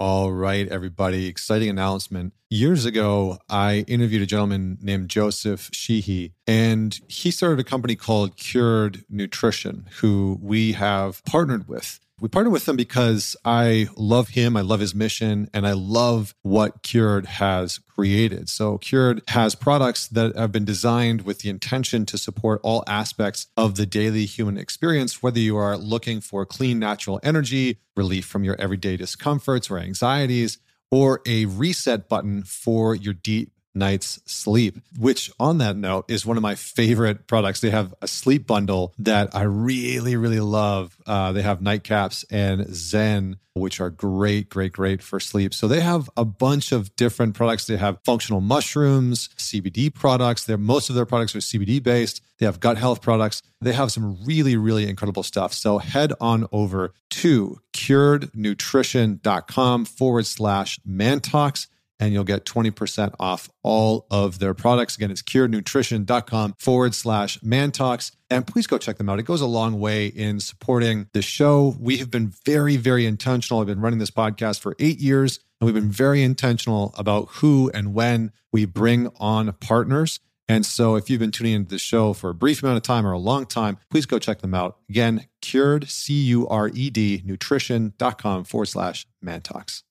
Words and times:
All 0.00 0.32
right, 0.32 0.66
everybody. 0.66 1.26
Exciting 1.26 1.68
announcement. 1.68 2.32
Years 2.48 2.86
ago, 2.86 3.36
I 3.50 3.84
interviewed 3.86 4.22
a 4.22 4.26
gentleman 4.26 4.78
named 4.80 5.10
Joseph 5.10 5.68
Sheehy, 5.74 6.32
and 6.46 6.98
he 7.06 7.30
started 7.30 7.60
a 7.60 7.64
company 7.64 7.96
called 7.96 8.38
Cured 8.38 9.04
Nutrition, 9.10 9.90
who 10.00 10.38
we 10.40 10.72
have 10.72 11.22
partnered 11.26 11.68
with. 11.68 12.00
We 12.20 12.28
partnered 12.28 12.52
with 12.52 12.66
them 12.66 12.76
because 12.76 13.34
I 13.46 13.88
love 13.96 14.28
him, 14.28 14.54
I 14.54 14.60
love 14.60 14.80
his 14.80 14.94
mission, 14.94 15.48
and 15.54 15.66
I 15.66 15.72
love 15.72 16.34
what 16.42 16.82
Cured 16.82 17.24
has 17.24 17.78
created. 17.78 18.50
So, 18.50 18.76
Cured 18.76 19.22
has 19.28 19.54
products 19.54 20.06
that 20.08 20.36
have 20.36 20.52
been 20.52 20.66
designed 20.66 21.22
with 21.22 21.38
the 21.38 21.48
intention 21.48 22.04
to 22.04 22.18
support 22.18 22.60
all 22.62 22.84
aspects 22.86 23.46
of 23.56 23.76
the 23.76 23.86
daily 23.86 24.26
human 24.26 24.58
experience, 24.58 25.22
whether 25.22 25.40
you 25.40 25.56
are 25.56 25.78
looking 25.78 26.20
for 26.20 26.44
clean, 26.44 26.78
natural 26.78 27.20
energy, 27.22 27.78
relief 27.96 28.26
from 28.26 28.44
your 28.44 28.60
everyday 28.60 28.98
discomforts 28.98 29.70
or 29.70 29.78
anxieties, 29.78 30.58
or 30.90 31.22
a 31.26 31.46
reset 31.46 32.06
button 32.06 32.42
for 32.42 32.94
your 32.94 33.14
deep 33.14 33.52
night's 33.74 34.20
sleep, 34.24 34.78
which 34.98 35.30
on 35.38 35.58
that 35.58 35.76
note 35.76 36.06
is 36.08 36.24
one 36.26 36.36
of 36.36 36.42
my 36.42 36.54
favorite 36.54 37.26
products. 37.26 37.60
They 37.60 37.70
have 37.70 37.92
a 38.02 38.08
sleep 38.08 38.46
bundle 38.46 38.94
that 38.98 39.34
I 39.34 39.42
really, 39.42 40.16
really 40.16 40.40
love. 40.40 40.96
Uh, 41.06 41.32
they 41.32 41.42
have 41.42 41.60
nightcaps 41.60 42.24
and 42.30 42.66
Zen, 42.74 43.36
which 43.54 43.80
are 43.80 43.90
great, 43.90 44.48
great, 44.48 44.72
great 44.72 45.02
for 45.02 45.20
sleep. 45.20 45.52
So 45.54 45.68
they 45.68 45.80
have 45.80 46.10
a 46.16 46.24
bunch 46.24 46.72
of 46.72 46.96
different 46.96 47.34
products. 47.34 47.66
They 47.66 47.76
have 47.76 47.98
functional 48.04 48.40
mushrooms, 48.40 49.28
CBD 49.36 49.94
products. 49.94 50.44
They're, 50.44 50.58
most 50.58 50.88
of 50.88 50.96
their 50.96 51.06
products 51.06 51.36
are 51.36 51.40
CBD 51.40 51.82
based. 51.82 52.22
They 52.38 52.46
have 52.46 52.60
gut 52.60 52.78
health 52.78 53.02
products. 53.02 53.42
They 53.60 53.74
have 53.74 53.92
some 53.92 54.24
really, 54.24 54.56
really 54.56 54.88
incredible 54.88 55.22
stuff. 55.22 55.52
So 55.52 55.76
head 55.78 56.14
on 56.20 56.46
over 56.52 56.94
to 57.10 57.60
curednutrition.com 57.74 59.84
forward 59.84 60.26
slash 60.26 60.80
mantalks 60.88 61.66
and 62.00 62.14
you'll 62.14 62.24
get 62.24 62.46
20% 62.46 63.14
off 63.20 63.50
all 63.62 64.06
of 64.10 64.38
their 64.38 64.54
products. 64.54 64.96
Again, 64.96 65.10
it's 65.10 65.22
curednutrition.com 65.22 66.54
forward 66.58 66.94
slash 66.94 67.38
mantalks. 67.40 68.12
And 68.30 68.46
please 68.46 68.66
go 68.66 68.78
check 68.78 68.96
them 68.96 69.08
out. 69.08 69.18
It 69.18 69.24
goes 69.24 69.42
a 69.42 69.46
long 69.46 69.78
way 69.78 70.06
in 70.06 70.40
supporting 70.40 71.08
the 71.12 71.20
show. 71.20 71.76
We 71.78 71.98
have 71.98 72.10
been 72.10 72.32
very, 72.46 72.76
very 72.76 73.04
intentional. 73.04 73.60
I've 73.60 73.66
been 73.66 73.80
running 73.80 73.98
this 73.98 74.10
podcast 74.10 74.60
for 74.60 74.74
eight 74.78 74.98
years, 74.98 75.40
and 75.60 75.66
we've 75.66 75.74
been 75.74 75.90
very 75.90 76.22
intentional 76.22 76.94
about 76.96 77.28
who 77.34 77.70
and 77.74 77.92
when 77.92 78.32
we 78.50 78.64
bring 78.64 79.08
on 79.18 79.52
partners. 79.54 80.20
And 80.48 80.66
so 80.66 80.96
if 80.96 81.08
you've 81.10 81.20
been 81.20 81.30
tuning 81.30 81.52
into 81.52 81.70
the 81.70 81.78
show 81.78 82.12
for 82.12 82.30
a 82.30 82.34
brief 82.34 82.62
amount 82.62 82.78
of 82.78 82.82
time 82.82 83.06
or 83.06 83.12
a 83.12 83.18
long 83.18 83.46
time, 83.46 83.78
please 83.88 84.06
go 84.06 84.18
check 84.18 84.40
them 84.40 84.54
out. 84.54 84.78
Again, 84.88 85.26
cured, 85.40 85.88
C 85.88 86.14
U 86.14 86.48
R 86.48 86.68
E 86.68 86.90
D, 86.90 87.22
nutrition.com 87.24 88.44
forward 88.44 88.66
slash 88.66 89.06
mantalks. 89.24 89.84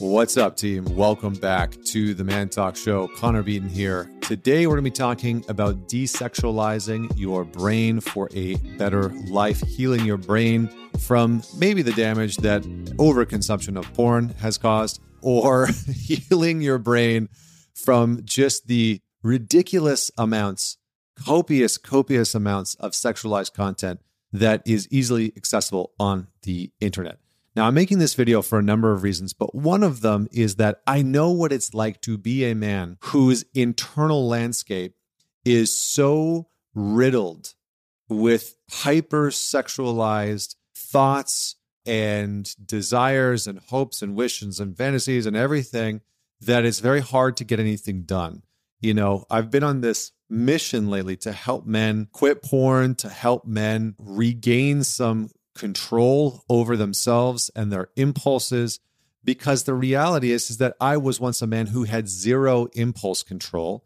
What's 0.00 0.38
up, 0.38 0.56
team? 0.56 0.86
Welcome 0.96 1.34
back 1.34 1.76
to 1.88 2.14
the 2.14 2.24
Man 2.24 2.48
Talk 2.48 2.74
Show. 2.74 3.06
Connor 3.18 3.42
Beaton 3.42 3.68
here. 3.68 4.10
Today, 4.22 4.66
we're 4.66 4.76
going 4.76 4.84
to 4.84 4.90
be 4.90 4.96
talking 4.96 5.44
about 5.46 5.88
desexualizing 5.90 7.12
your 7.18 7.44
brain 7.44 8.00
for 8.00 8.30
a 8.32 8.54
better 8.78 9.10
life, 9.28 9.60
healing 9.60 10.06
your 10.06 10.16
brain 10.16 10.70
from 11.00 11.42
maybe 11.58 11.82
the 11.82 11.92
damage 11.92 12.38
that 12.38 12.62
overconsumption 12.62 13.78
of 13.78 13.92
porn 13.92 14.30
has 14.38 14.56
caused, 14.56 15.02
or 15.20 15.66
healing 15.92 16.62
your 16.62 16.78
brain 16.78 17.28
from 17.74 18.22
just 18.24 18.68
the 18.68 19.02
ridiculous 19.22 20.10
amounts, 20.16 20.78
copious, 21.14 21.76
copious 21.76 22.34
amounts 22.34 22.74
of 22.76 22.92
sexualized 22.92 23.52
content 23.52 24.00
that 24.32 24.62
is 24.64 24.88
easily 24.90 25.34
accessible 25.36 25.92
on 26.00 26.28
the 26.44 26.72
internet. 26.80 27.19
Now, 27.56 27.66
I'm 27.66 27.74
making 27.74 27.98
this 27.98 28.14
video 28.14 28.42
for 28.42 28.58
a 28.58 28.62
number 28.62 28.92
of 28.92 29.02
reasons, 29.02 29.32
but 29.32 29.54
one 29.54 29.82
of 29.82 30.02
them 30.02 30.28
is 30.30 30.56
that 30.56 30.82
I 30.86 31.02
know 31.02 31.30
what 31.30 31.52
it's 31.52 31.74
like 31.74 32.00
to 32.02 32.16
be 32.16 32.44
a 32.44 32.54
man 32.54 32.96
whose 33.00 33.44
internal 33.54 34.28
landscape 34.28 34.94
is 35.44 35.76
so 35.76 36.48
riddled 36.74 37.54
with 38.08 38.54
hyper-sexualized 38.70 40.54
thoughts 40.76 41.56
and 41.84 42.54
desires 42.64 43.46
and 43.46 43.58
hopes 43.58 44.00
and 44.02 44.14
wishes 44.14 44.60
and 44.60 44.76
fantasies 44.76 45.26
and 45.26 45.36
everything 45.36 46.02
that 46.40 46.64
it's 46.64 46.78
very 46.78 47.00
hard 47.00 47.36
to 47.36 47.44
get 47.44 47.58
anything 47.58 48.02
done. 48.02 48.42
You 48.80 48.94
know, 48.94 49.24
I've 49.28 49.50
been 49.50 49.64
on 49.64 49.80
this 49.80 50.12
mission 50.28 50.88
lately 50.88 51.16
to 51.18 51.32
help 51.32 51.66
men 51.66 52.06
quit 52.12 52.42
porn, 52.42 52.94
to 52.96 53.08
help 53.08 53.44
men 53.44 53.96
regain 53.98 54.84
some 54.84 55.30
control 55.54 56.44
over 56.48 56.76
themselves 56.76 57.50
and 57.54 57.72
their 57.72 57.88
impulses 57.96 58.80
because 59.22 59.64
the 59.64 59.74
reality 59.74 60.30
is, 60.30 60.50
is 60.50 60.58
that 60.58 60.76
I 60.80 60.96
was 60.96 61.20
once 61.20 61.42
a 61.42 61.46
man 61.46 61.68
who 61.68 61.84
had 61.84 62.08
zero 62.08 62.66
impulse 62.72 63.22
control 63.22 63.84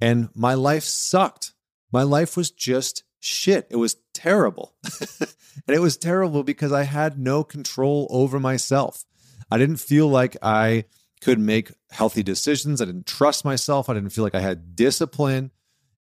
and 0.00 0.28
my 0.34 0.54
life 0.54 0.84
sucked. 0.84 1.54
My 1.92 2.02
life 2.02 2.36
was 2.36 2.50
just 2.50 3.04
shit. 3.18 3.66
It 3.70 3.76
was 3.76 3.96
terrible. 4.12 4.74
and 5.20 5.74
it 5.76 5.80
was 5.80 5.96
terrible 5.96 6.42
because 6.42 6.72
I 6.72 6.84
had 6.84 7.18
no 7.18 7.42
control 7.42 8.06
over 8.10 8.38
myself. 8.38 9.04
I 9.50 9.58
didn't 9.58 9.76
feel 9.76 10.08
like 10.08 10.36
I 10.42 10.84
could 11.20 11.38
make 11.38 11.72
healthy 11.90 12.22
decisions. 12.22 12.80
I 12.80 12.84
didn't 12.84 13.06
trust 13.06 13.44
myself. 13.44 13.88
I 13.88 13.94
didn't 13.94 14.10
feel 14.10 14.24
like 14.24 14.34
I 14.34 14.40
had 14.40 14.76
discipline. 14.76 15.50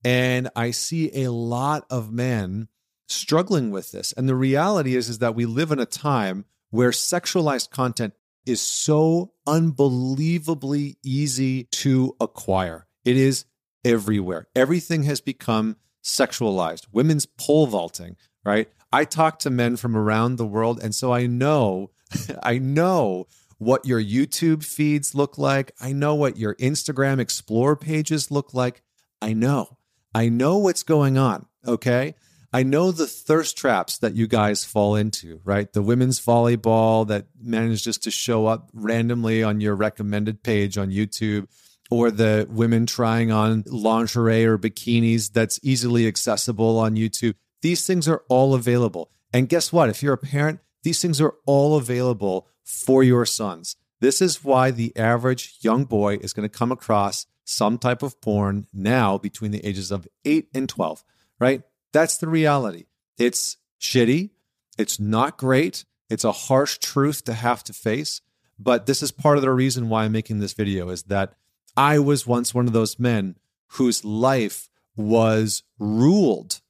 And 0.03 0.49
I 0.55 0.71
see 0.71 1.23
a 1.23 1.31
lot 1.31 1.85
of 1.89 2.11
men 2.11 2.67
struggling 3.07 3.71
with 3.71 3.91
this. 3.91 4.13
And 4.13 4.27
the 4.27 4.35
reality 4.35 4.95
is, 4.95 5.09
is 5.09 5.19
that 5.19 5.35
we 5.35 5.45
live 5.45 5.71
in 5.71 5.79
a 5.79 5.85
time 5.85 6.45
where 6.69 6.91
sexualized 6.91 7.69
content 7.69 8.13
is 8.45 8.61
so 8.61 9.33
unbelievably 9.47 10.97
easy 11.03 11.65
to 11.65 12.15
acquire. 12.19 12.87
It 13.05 13.17
is 13.17 13.45
everywhere. 13.85 14.47
Everything 14.55 15.03
has 15.03 15.21
become 15.21 15.77
sexualized. 16.03 16.87
Women's 16.91 17.25
pole 17.25 17.67
vaulting, 17.67 18.15
right? 18.43 18.69
I 18.91 19.05
talk 19.05 19.39
to 19.39 19.49
men 19.49 19.77
from 19.77 19.95
around 19.95 20.35
the 20.35 20.45
world, 20.45 20.81
and 20.81 20.93
so 20.93 21.13
I 21.13 21.25
know, 21.25 21.91
I 22.43 22.57
know 22.57 23.27
what 23.57 23.85
your 23.85 24.01
YouTube 24.01 24.63
feeds 24.63 25.15
look 25.15 25.37
like. 25.37 25.71
I 25.79 25.93
know 25.93 26.15
what 26.15 26.37
your 26.37 26.55
Instagram 26.55 27.19
explore 27.19 27.75
pages 27.75 28.29
look 28.29 28.53
like. 28.53 28.81
I 29.21 29.33
know. 29.33 29.77
I 30.13 30.29
know 30.29 30.57
what's 30.57 30.83
going 30.83 31.17
on. 31.17 31.47
Okay. 31.65 32.15
I 32.53 32.61
know 32.61 32.91
the 32.91 33.07
thirst 33.07 33.57
traps 33.57 33.97
that 33.97 34.13
you 34.13 34.27
guys 34.27 34.63
fall 34.63 34.95
into, 34.95 35.41
right? 35.43 35.71
The 35.73 35.81
women's 35.81 36.23
volleyball 36.23 37.07
that 37.07 37.25
manages 37.41 37.97
to 37.97 38.11
show 38.11 38.45
up 38.45 38.69
randomly 38.73 39.41
on 39.41 39.59
your 39.59 39.75
recommended 39.75 40.43
page 40.43 40.77
on 40.77 40.91
YouTube, 40.91 41.47
or 41.89 42.11
the 42.11 42.47
women 42.49 42.85
trying 42.85 43.31
on 43.31 43.63
lingerie 43.65 44.45
or 44.45 44.59
bikinis 44.59 45.31
that's 45.33 45.59
easily 45.63 46.07
accessible 46.07 46.77
on 46.77 46.95
YouTube. 46.95 47.33
These 47.61 47.87
things 47.87 48.07
are 48.07 48.23
all 48.29 48.53
available. 48.53 49.09
And 49.33 49.49
guess 49.49 49.73
what? 49.73 49.89
If 49.89 50.03
you're 50.03 50.13
a 50.13 50.17
parent, 50.17 50.59
these 50.83 51.01
things 51.01 51.19
are 51.19 51.33
all 51.47 51.75
available 51.75 52.47
for 52.63 53.03
your 53.03 53.25
sons. 53.25 53.75
This 53.99 54.21
is 54.21 54.43
why 54.43 54.69
the 54.69 54.95
average 54.95 55.57
young 55.61 55.85
boy 55.85 56.17
is 56.17 56.33
going 56.33 56.47
to 56.47 56.55
come 56.57 56.71
across 56.71 57.25
some 57.45 57.77
type 57.77 58.03
of 58.03 58.21
porn 58.21 58.67
now 58.71 59.17
between 59.17 59.51
the 59.51 59.65
ages 59.65 59.91
of 59.91 60.07
8 60.23 60.49
and 60.53 60.69
12, 60.69 61.03
right? 61.39 61.63
That's 61.93 62.17
the 62.17 62.27
reality. 62.27 62.85
It's 63.17 63.57
shitty. 63.79 64.31
It's 64.77 64.99
not 64.99 65.37
great. 65.37 65.85
It's 66.09 66.23
a 66.23 66.31
harsh 66.31 66.79
truth 66.79 67.23
to 67.25 67.33
have 67.33 67.63
to 67.65 67.73
face. 67.73 68.21
But 68.59 68.85
this 68.85 69.01
is 69.01 69.11
part 69.11 69.37
of 69.37 69.41
the 69.43 69.51
reason 69.51 69.89
why 69.89 70.03
I'm 70.03 70.11
making 70.11 70.39
this 70.39 70.53
video 70.53 70.89
is 70.89 71.03
that 71.03 71.33
I 71.77 71.99
was 71.99 72.27
once 72.27 72.53
one 72.53 72.67
of 72.67 72.73
those 72.73 72.99
men 72.99 73.37
whose 73.73 74.03
life 74.03 74.69
was 74.95 75.63
ruled 75.79 76.61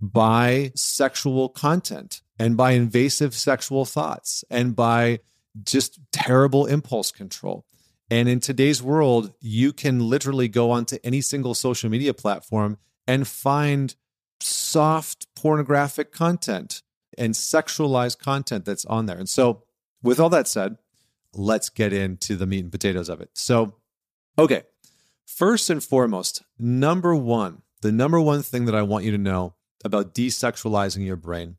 by 0.00 0.72
sexual 0.74 1.48
content 1.48 2.22
and 2.38 2.56
by 2.56 2.72
invasive 2.72 3.34
sexual 3.34 3.84
thoughts 3.84 4.44
and 4.50 4.74
by 4.74 5.20
just 5.62 5.98
terrible 6.12 6.66
impulse 6.66 7.10
control. 7.10 7.66
And 8.10 8.28
in 8.28 8.40
today's 8.40 8.82
world, 8.82 9.32
you 9.40 9.72
can 9.72 10.08
literally 10.08 10.48
go 10.48 10.70
onto 10.70 10.98
any 11.04 11.20
single 11.20 11.54
social 11.54 11.90
media 11.90 12.12
platform 12.14 12.78
and 13.06 13.26
find 13.26 13.94
soft 14.42 15.26
pornographic 15.34 16.12
content 16.12 16.82
and 17.18 17.34
sexualized 17.34 18.18
content 18.18 18.64
that's 18.64 18.84
on 18.86 19.06
there. 19.06 19.18
And 19.18 19.28
so, 19.28 19.64
with 20.02 20.18
all 20.18 20.30
that 20.30 20.48
said, 20.48 20.76
let's 21.34 21.68
get 21.68 21.92
into 21.92 22.36
the 22.36 22.46
meat 22.46 22.60
and 22.64 22.72
potatoes 22.72 23.08
of 23.08 23.20
it. 23.20 23.30
So, 23.34 23.74
okay, 24.38 24.62
first 25.26 25.70
and 25.70 25.82
foremost, 25.82 26.42
number 26.58 27.14
one, 27.14 27.62
the 27.82 27.92
number 27.92 28.20
one 28.20 28.42
thing 28.42 28.64
that 28.66 28.74
I 28.74 28.82
want 28.82 29.04
you 29.04 29.10
to 29.12 29.18
know 29.18 29.54
about 29.84 30.14
desexualizing 30.14 31.04
your 31.04 31.16
brain 31.16 31.56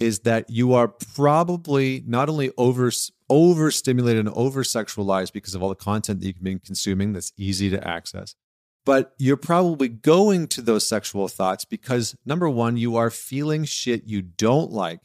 is 0.00 0.20
that 0.20 0.50
you 0.50 0.74
are 0.74 0.88
probably 0.88 2.02
not 2.06 2.28
only 2.28 2.50
over 2.58 2.90
overstimulated 3.30 4.26
and 4.26 4.34
over 4.36 4.62
sexualized 4.62 5.32
because 5.32 5.54
of 5.54 5.62
all 5.62 5.68
the 5.68 5.74
content 5.74 6.20
that 6.20 6.26
you've 6.26 6.42
been 6.42 6.58
consuming 6.58 7.12
that's 7.12 7.32
easy 7.36 7.70
to 7.70 7.86
access 7.86 8.34
but 8.84 9.14
you're 9.18 9.36
probably 9.36 9.88
going 9.88 10.46
to 10.48 10.62
those 10.62 10.86
sexual 10.86 11.28
thoughts 11.28 11.64
because 11.64 12.16
number 12.24 12.48
one, 12.48 12.76
you 12.76 12.96
are 12.96 13.10
feeling 13.10 13.64
shit 13.64 14.06
you 14.06 14.22
don't 14.22 14.70
like 14.70 15.00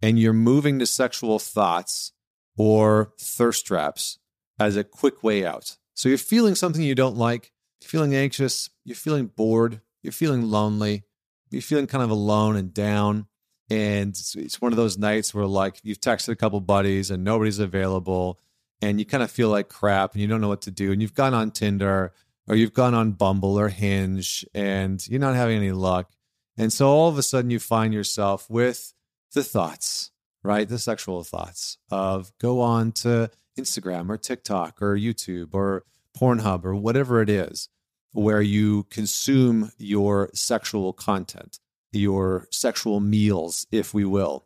and 0.00 0.18
you're 0.18 0.32
moving 0.32 0.78
to 0.78 0.86
sexual 0.86 1.38
thoughts 1.38 2.12
or 2.56 3.12
thirst 3.18 3.66
traps 3.66 4.18
as 4.58 4.76
a 4.76 4.84
quick 4.84 5.22
way 5.22 5.44
out. 5.44 5.76
So 5.94 6.08
you're 6.08 6.18
feeling 6.18 6.54
something 6.54 6.82
you 6.82 6.94
don't 6.94 7.16
like, 7.16 7.52
you're 7.80 7.88
feeling 7.88 8.14
anxious, 8.14 8.70
you're 8.84 8.96
feeling 8.96 9.26
bored, 9.26 9.80
you're 10.02 10.12
feeling 10.12 10.50
lonely, 10.50 11.04
you're 11.50 11.62
feeling 11.62 11.86
kind 11.86 12.04
of 12.04 12.10
alone 12.10 12.56
and 12.56 12.72
down. 12.72 13.26
And 13.68 14.10
it's, 14.10 14.34
it's 14.34 14.60
one 14.60 14.72
of 14.72 14.76
those 14.76 14.98
nights 14.98 15.32
where, 15.32 15.46
like, 15.46 15.78
you've 15.84 16.00
texted 16.00 16.30
a 16.30 16.36
couple 16.36 16.60
buddies 16.60 17.10
and 17.10 17.22
nobody's 17.22 17.60
available, 17.60 18.40
and 18.82 18.98
you 18.98 19.06
kind 19.06 19.22
of 19.22 19.30
feel 19.30 19.48
like 19.48 19.68
crap 19.68 20.12
and 20.12 20.20
you 20.20 20.26
don't 20.26 20.40
know 20.40 20.48
what 20.48 20.62
to 20.62 20.72
do. 20.72 20.90
And 20.90 21.00
you've 21.00 21.14
gone 21.14 21.34
on 21.34 21.52
Tinder 21.52 22.12
or 22.50 22.56
you've 22.56 22.74
gone 22.74 22.94
on 22.94 23.12
Bumble 23.12 23.56
or 23.56 23.68
Hinge 23.68 24.44
and 24.52 25.06
you're 25.06 25.20
not 25.20 25.36
having 25.36 25.56
any 25.56 25.70
luck. 25.70 26.10
And 26.58 26.72
so 26.72 26.88
all 26.88 27.08
of 27.08 27.16
a 27.16 27.22
sudden 27.22 27.52
you 27.52 27.60
find 27.60 27.94
yourself 27.94 28.50
with 28.50 28.92
the 29.34 29.44
thoughts, 29.44 30.10
right? 30.42 30.68
The 30.68 30.80
sexual 30.80 31.22
thoughts 31.22 31.78
of 31.92 32.32
go 32.40 32.60
on 32.60 32.90
to 32.92 33.30
Instagram 33.56 34.10
or 34.10 34.16
TikTok 34.16 34.82
or 34.82 34.96
YouTube 34.96 35.54
or 35.54 35.84
Pornhub 36.18 36.64
or 36.64 36.74
whatever 36.74 37.22
it 37.22 37.30
is 37.30 37.68
where 38.10 38.42
you 38.42 38.82
consume 38.90 39.70
your 39.78 40.28
sexual 40.34 40.92
content, 40.92 41.60
your 41.92 42.48
sexual 42.50 42.98
meals, 42.98 43.64
if 43.70 43.94
we 43.94 44.04
will. 44.04 44.44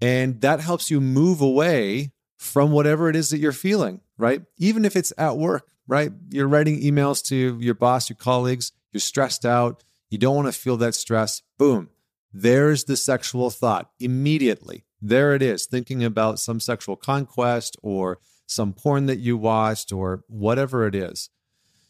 And 0.00 0.40
that 0.40 0.58
helps 0.58 0.90
you 0.90 1.00
move 1.00 1.40
away 1.40 2.10
from 2.36 2.72
whatever 2.72 3.08
it 3.08 3.14
is 3.14 3.30
that 3.30 3.38
you're 3.38 3.52
feeling, 3.52 4.00
right? 4.16 4.42
Even 4.56 4.84
if 4.84 4.96
it's 4.96 5.12
at 5.16 5.36
work, 5.36 5.68
right? 5.88 6.12
You're 6.30 6.46
writing 6.46 6.80
emails 6.80 7.24
to 7.28 7.58
your 7.60 7.74
boss, 7.74 8.08
your 8.08 8.16
colleagues, 8.16 8.70
you're 8.92 9.00
stressed 9.00 9.44
out, 9.44 9.82
you 10.10 10.18
don't 10.18 10.36
want 10.36 10.46
to 10.46 10.52
feel 10.52 10.76
that 10.76 10.94
stress. 10.94 11.42
Boom, 11.58 11.88
there's 12.32 12.84
the 12.84 12.96
sexual 12.96 13.50
thought 13.50 13.90
immediately. 13.98 14.84
There 15.00 15.34
it 15.34 15.42
is, 15.42 15.66
thinking 15.66 16.04
about 16.04 16.38
some 16.38 16.60
sexual 16.60 16.96
conquest 16.96 17.76
or 17.82 18.18
some 18.46 18.72
porn 18.72 19.06
that 19.06 19.18
you 19.18 19.36
watched 19.36 19.92
or 19.92 20.24
whatever 20.28 20.86
it 20.86 20.94
is. 20.94 21.30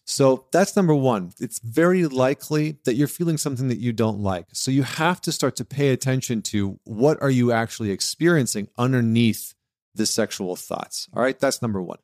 So 0.05 0.47
that's 0.53 0.75
number 0.75 0.95
one. 0.95 1.33
It's 1.39 1.59
very 1.59 2.07
likely 2.07 2.79
that 2.85 2.95
you're 2.95 3.09
feeling 3.09 3.37
something 3.37 3.69
that 3.69 3.79
you 3.79 3.93
don't 3.93 4.21
like. 4.21 4.47
So 4.53 4.71
you 4.71 4.83
have 4.83 5.21
to 5.23 5.33
start 5.33 5.57
to 5.57 5.67
pay 5.67 5.91
attention 5.91 6.41
to 6.43 6.81
what 6.85 7.21
are 7.21 7.31
you 7.31 7.53
actually 7.53 7.91
experiencing 7.91 8.69
underneath 8.79 9.55
the 9.95 10.07
sexual 10.07 10.57
thoughts. 10.57 11.09
All 11.15 11.23
right, 11.23 11.39
that's 11.39 11.61
number 11.61 11.83
one. 11.83 11.99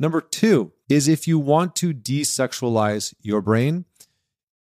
Number 0.00 0.22
two 0.22 0.72
is 0.88 1.08
if 1.08 1.28
you 1.28 1.38
want 1.38 1.76
to 1.76 1.92
desexualize 1.92 3.14
your 3.20 3.42
brain, 3.42 3.84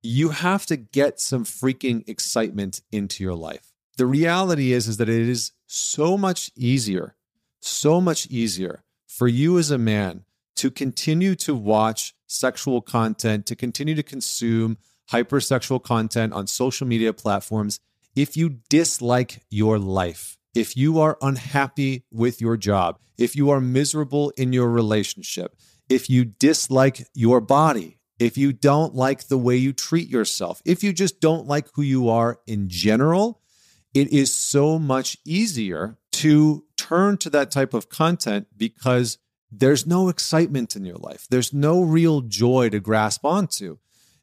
you 0.01 0.29
have 0.29 0.65
to 0.65 0.75
get 0.75 1.19
some 1.19 1.45
freaking 1.45 2.03
excitement 2.09 2.81
into 2.91 3.23
your 3.23 3.35
life. 3.35 3.71
The 3.97 4.07
reality 4.07 4.73
is, 4.73 4.87
is 4.87 4.97
that 4.97 5.09
it 5.09 5.29
is 5.29 5.51
so 5.67 6.17
much 6.17 6.49
easier, 6.55 7.15
so 7.59 8.01
much 8.01 8.25
easier 8.27 8.83
for 9.05 9.27
you 9.27 9.59
as 9.59 9.69
a 9.69 9.77
man 9.77 10.25
to 10.55 10.71
continue 10.71 11.35
to 11.35 11.53
watch 11.53 12.15
sexual 12.25 12.81
content, 12.81 13.45
to 13.45 13.55
continue 13.55 13.93
to 13.93 14.03
consume 14.03 14.79
hypersexual 15.11 15.83
content 15.83 16.33
on 16.33 16.47
social 16.47 16.87
media 16.87 17.13
platforms 17.13 17.79
if 18.15 18.35
you 18.35 18.57
dislike 18.69 19.43
your 19.51 19.77
life 19.77 20.39
if 20.53 20.75
you 20.75 20.99
are 20.99 21.17
unhappy 21.21 22.05
with 22.11 22.41
your 22.41 22.57
job, 22.57 22.99
if 23.17 23.35
you 23.35 23.49
are 23.49 23.61
miserable 23.61 24.31
in 24.37 24.53
your 24.53 24.69
relationship, 24.69 25.55
if 25.89 26.09
you 26.09 26.25
dislike 26.25 27.07
your 27.13 27.41
body, 27.41 27.97
if 28.19 28.37
you 28.37 28.53
don't 28.53 28.93
like 28.93 29.27
the 29.27 29.37
way 29.37 29.55
you 29.55 29.73
treat 29.73 30.09
yourself, 30.09 30.61
if 30.65 30.83
you 30.83 30.93
just 30.93 31.19
don't 31.19 31.47
like 31.47 31.67
who 31.73 31.81
you 31.81 32.09
are 32.09 32.39
in 32.47 32.69
general, 32.69 33.41
it 33.93 34.11
is 34.11 34.33
so 34.33 34.79
much 34.79 35.17
easier 35.25 35.97
to 36.11 36.65
turn 36.77 37.17
to 37.17 37.29
that 37.29 37.51
type 37.51 37.73
of 37.73 37.89
content 37.89 38.47
because 38.55 39.17
there's 39.51 39.85
no 39.85 40.07
excitement 40.07 40.75
in 40.75 40.85
your 40.85 40.97
life. 40.97 41.27
There's 41.29 41.53
no 41.53 41.81
real 41.81 42.21
joy 42.21 42.69
to 42.69 42.79
grasp 42.79 43.25
onto. 43.25 43.77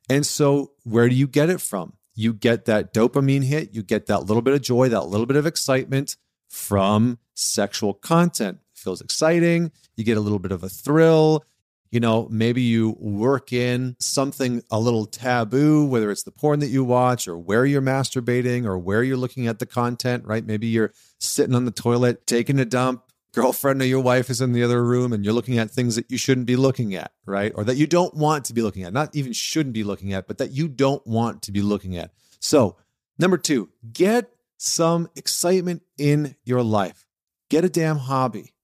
And 0.09 0.25
so, 0.25 0.73
where 0.85 1.09
do 1.09 1.15
you 1.15 1.27
get 1.27 1.51
it 1.51 1.61
from? 1.61 1.95
You 2.19 2.33
get 2.33 2.65
that 2.65 2.93
dopamine 2.93 3.45
hit, 3.45 3.73
you 3.73 3.81
get 3.81 4.07
that 4.07 4.25
little 4.25 4.43
bit 4.43 4.53
of 4.53 4.61
joy, 4.61 4.89
that 4.89 5.03
little 5.03 5.25
bit 5.25 5.37
of 5.37 5.47
excitement 5.47 6.17
from 6.49 7.17
sexual 7.35 7.95
content. 7.95 8.59
It 8.75 8.79
feels 8.81 9.01
exciting, 9.01 9.71
you 9.97 10.03
get 10.03 10.17
a 10.17 10.21
little 10.21 10.41
bit 10.41 10.51
of 10.51 10.65
a 10.65 10.69
thrill. 10.69 11.45
You 11.93 12.01
know, 12.01 12.27
maybe 12.29 12.61
you 12.61 12.97
work 12.99 13.53
in 13.53 13.95
something 14.01 14.65
a 14.69 14.81
little 14.81 15.07
taboo, 15.07 15.87
whether 15.87 16.11
it's 16.11 16.25
the 16.25 16.33
porn 16.33 16.59
that 16.59 16.67
you 16.67 16.83
watch 16.83 17.29
or 17.29 17.39
where 17.39 17.65
you're 17.65 17.81
masturbating 17.81 18.67
or 18.67 18.77
where 18.77 19.05
you're 19.05 19.17
looking 19.17 19.47
at 19.47 19.61
the 19.61 19.65
content, 19.65 20.25
right? 20.27 20.45
Maybe 20.45 20.67
you're 20.67 20.93
sitting 21.21 21.55
on 21.55 21.67
the 21.67 21.71
toilet, 21.71 22.27
taking 22.27 22.59
a 22.59 22.65
dump, 22.65 23.05
girlfriend 23.33 23.83
or 23.83 23.87
your 23.87 24.03
wife 24.03 24.31
is 24.31 24.41
in 24.41 24.53
the 24.53 24.63
other 24.63 24.85
room 24.85 25.13
and 25.13 25.25
you're 25.25 25.35
looking 25.35 25.59
at 25.59 25.71
things 25.71 25.97
that 25.97 26.11
you 26.11 26.19
shouldn't 26.19 26.47
be 26.47 26.57
looking 26.57 26.95
at, 26.95 27.13
right? 27.27 27.53
Or 27.55 27.65
that 27.65 27.77
you 27.77 27.87
don't 27.87 28.15
want 28.15 28.45
to 28.47 28.55
be 28.55 28.63
looking 28.63 28.85
at, 28.85 28.93
not 28.93 29.15
even 29.15 29.33
shouldn't 29.33 29.75
be 29.75 29.85
looking 29.85 30.13
at, 30.13 30.27
but 30.27 30.39
that 30.39 30.51
you 30.51 30.69
don't 30.69 31.07
want 31.07 31.43
to 31.43 31.53
be 31.53 31.63
looking 31.63 31.97
at. 31.97 32.11
So, 32.41 32.77
number 33.19 33.39
two, 33.39 33.71
get 33.93 34.31
some 34.57 35.09
excitement 35.15 35.83
in 35.97 36.37
your 36.45 36.63
life. 36.63 37.07
Get 37.49 37.65
a 37.65 37.69
damn 37.69 37.99
hobby. 37.99 38.55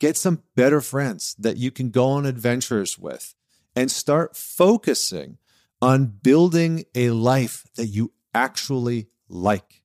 Get 0.00 0.16
some 0.16 0.42
better 0.54 0.80
friends 0.80 1.34
that 1.38 1.56
you 1.56 1.70
can 1.70 1.90
go 1.90 2.06
on 2.10 2.26
adventures 2.26 2.98
with 2.98 3.34
and 3.76 3.90
start 3.90 4.36
focusing 4.36 5.38
on 5.80 6.06
building 6.06 6.84
a 6.94 7.10
life 7.10 7.66
that 7.76 7.86
you 7.86 8.12
actually 8.34 9.08
like. 9.28 9.82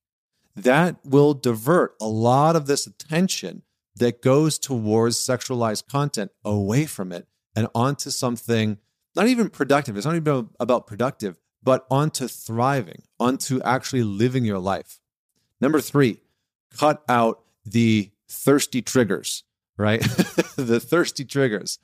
That 0.55 0.97
will 1.05 1.33
divert 1.33 1.95
a 2.01 2.07
lot 2.07 2.55
of 2.55 2.67
this 2.67 2.87
attention 2.87 3.63
that 3.99 4.21
goes 4.21 4.57
towards 4.57 5.17
sexualized 5.17 5.87
content 5.87 6.31
away 6.43 6.85
from 6.85 7.11
it 7.11 7.27
and 7.55 7.67
onto 7.75 8.09
something 8.09 8.77
not 9.15 9.27
even 9.27 9.49
productive. 9.49 9.97
It's 9.97 10.05
not 10.05 10.15
even 10.15 10.49
about 10.59 10.87
productive, 10.87 11.37
but 11.61 11.85
onto 11.89 12.27
thriving, 12.27 13.03
onto 13.19 13.61
actually 13.63 14.03
living 14.03 14.45
your 14.45 14.59
life. 14.59 14.99
Number 15.59 15.81
three, 15.81 16.21
cut 16.77 17.03
out 17.09 17.41
the 17.65 18.11
thirsty 18.29 18.81
triggers, 18.81 19.43
right? 19.77 20.01
the 20.55 20.79
thirsty 20.79 21.25
triggers. 21.25 21.79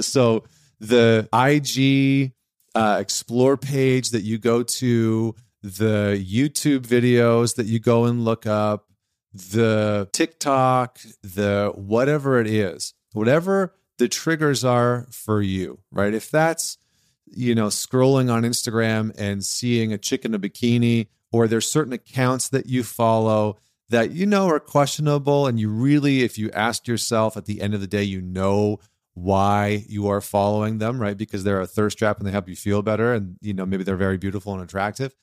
So 0.00 0.44
the 0.80 1.28
IG 1.32 2.32
uh, 2.74 2.98
explore 3.00 3.56
page 3.56 4.10
that 4.10 4.22
you 4.22 4.38
go 4.38 4.62
to, 4.62 5.34
the 5.62 6.24
YouTube 6.24 6.80
videos 6.80 7.56
that 7.56 7.66
you 7.66 7.80
go 7.80 8.04
and 8.04 8.24
look 8.24 8.46
up, 8.46 8.87
the 9.32 10.08
TikTok, 10.12 11.00
the 11.22 11.72
whatever 11.74 12.40
it 12.40 12.46
is, 12.46 12.94
whatever 13.12 13.74
the 13.98 14.08
triggers 14.08 14.64
are 14.64 15.06
for 15.10 15.42
you, 15.42 15.80
right? 15.90 16.14
If 16.14 16.30
that's, 16.30 16.78
you 17.26 17.54
know, 17.54 17.66
scrolling 17.66 18.32
on 18.32 18.42
Instagram 18.42 19.14
and 19.18 19.44
seeing 19.44 19.92
a 19.92 19.98
chick 19.98 20.24
in 20.24 20.34
a 20.34 20.38
bikini, 20.38 21.08
or 21.30 21.46
there's 21.46 21.70
certain 21.70 21.92
accounts 21.92 22.48
that 22.48 22.66
you 22.66 22.82
follow 22.82 23.58
that 23.90 24.12
you 24.12 24.26
know 24.26 24.48
are 24.48 24.60
questionable, 24.60 25.46
and 25.46 25.58
you 25.58 25.68
really, 25.68 26.22
if 26.22 26.38
you 26.38 26.50
ask 26.52 26.86
yourself 26.86 27.36
at 27.36 27.46
the 27.46 27.60
end 27.60 27.74
of 27.74 27.80
the 27.80 27.86
day, 27.86 28.02
you 28.02 28.20
know 28.20 28.78
why 29.14 29.84
you 29.88 30.08
are 30.08 30.20
following 30.20 30.78
them, 30.78 31.00
right? 31.00 31.16
Because 31.16 31.42
they're 31.42 31.60
a 31.60 31.66
thirst 31.66 31.98
trap 31.98 32.18
and 32.18 32.26
they 32.26 32.30
help 32.30 32.48
you 32.48 32.56
feel 32.56 32.82
better, 32.82 33.14
and 33.14 33.36
you 33.40 33.54
know 33.54 33.66
maybe 33.66 33.84
they're 33.84 33.96
very 33.96 34.18
beautiful 34.18 34.52
and 34.54 34.62
attractive. 34.62 35.14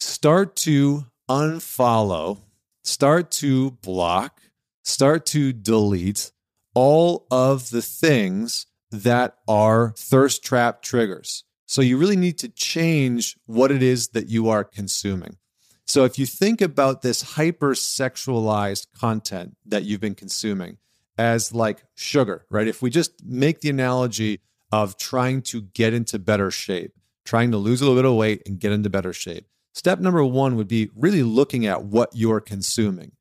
Start 0.00 0.56
to 0.56 1.06
unfollow 1.28 2.38
start 2.88 3.30
to 3.30 3.72
block, 3.72 4.40
start 4.82 5.26
to 5.26 5.52
delete 5.52 6.32
all 6.74 7.26
of 7.30 7.70
the 7.70 7.82
things 7.82 8.66
that 8.90 9.36
are 9.46 9.94
thirst 9.96 10.42
trap 10.42 10.82
triggers. 10.82 11.44
So 11.66 11.82
you 11.82 11.98
really 11.98 12.16
need 12.16 12.38
to 12.38 12.48
change 12.48 13.36
what 13.46 13.70
it 13.70 13.82
is 13.82 14.08
that 14.08 14.28
you 14.28 14.48
are 14.48 14.64
consuming. 14.64 15.36
So 15.86 16.04
if 16.04 16.18
you 16.18 16.26
think 16.26 16.60
about 16.60 17.02
this 17.02 17.34
hypersexualized 17.34 18.86
content 18.98 19.56
that 19.66 19.84
you've 19.84 20.00
been 20.00 20.14
consuming 20.14 20.78
as 21.18 21.52
like 21.52 21.84
sugar, 21.94 22.46
right? 22.50 22.68
If 22.68 22.80
we 22.80 22.90
just 22.90 23.24
make 23.24 23.60
the 23.60 23.70
analogy 23.70 24.40
of 24.72 24.96
trying 24.96 25.42
to 25.42 25.62
get 25.62 25.94
into 25.94 26.18
better 26.18 26.50
shape, 26.50 26.92
trying 27.24 27.50
to 27.50 27.58
lose 27.58 27.80
a 27.80 27.84
little 27.84 27.98
bit 27.98 28.08
of 28.08 28.16
weight 28.16 28.42
and 28.46 28.58
get 28.58 28.72
into 28.72 28.88
better 28.88 29.12
shape. 29.12 29.46
Step 29.78 30.00
number 30.00 30.24
one 30.24 30.56
would 30.56 30.66
be 30.66 30.90
really 30.96 31.22
looking 31.22 31.64
at 31.64 31.84
what 31.84 32.10
you're 32.12 32.40
consuming. 32.40 33.12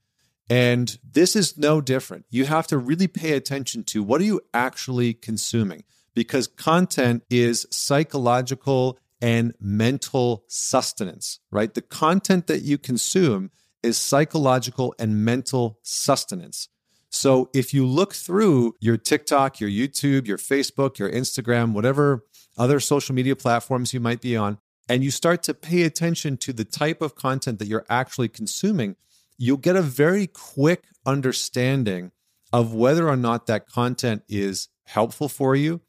And 0.49 0.97
this 1.07 1.35
is 1.35 1.55
no 1.55 1.81
different. 1.81 2.25
You 2.31 2.45
have 2.45 2.65
to 2.67 2.79
really 2.79 3.05
pay 3.05 3.33
attention 3.33 3.83
to 3.83 4.01
what 4.01 4.21
are 4.21 4.23
you 4.23 4.41
actually 4.55 5.13
consuming 5.13 5.83
because 6.15 6.47
content 6.47 7.21
is 7.29 7.67
psychological 7.69 8.97
and 9.21 9.53
mental 9.59 10.45
sustenance, 10.47 11.39
right? 11.51 11.71
The 11.71 11.83
content 11.83 12.47
that 12.47 12.63
you 12.63 12.79
consume 12.79 13.51
is 13.83 13.99
psychological 13.99 14.95
and 14.97 15.23
mental 15.23 15.77
sustenance. 15.83 16.69
So 17.11 17.51
if 17.53 17.71
you 17.71 17.85
look 17.85 18.15
through 18.15 18.73
your 18.79 18.97
TikTok, 18.97 19.59
your 19.59 19.69
YouTube, 19.69 20.25
your 20.25 20.39
Facebook, 20.39 20.97
your 20.97 21.11
Instagram, 21.11 21.73
whatever 21.73 22.25
other 22.57 22.79
social 22.79 23.13
media 23.13 23.35
platforms 23.35 23.93
you 23.93 23.99
might 23.99 24.21
be 24.21 24.35
on, 24.35 24.57
and 24.89 25.03
you 25.03 25.11
start 25.11 25.43
to 25.43 25.53
pay 25.53 25.83
attention 25.83 26.37
to 26.37 26.53
the 26.53 26.65
type 26.65 27.01
of 27.01 27.15
content 27.15 27.59
that 27.59 27.67
you're 27.67 27.85
actually 27.89 28.29
consuming, 28.29 28.95
you'll 29.37 29.57
get 29.57 29.75
a 29.75 29.81
very 29.81 30.27
quick 30.27 30.85
understanding 31.05 32.11
of 32.53 32.73
whether 32.73 33.07
or 33.07 33.17
not 33.17 33.47
that 33.47 33.67
content 33.67 34.23
is 34.27 34.69
helpful 34.85 35.27
for 35.27 35.55
you, 35.55 35.81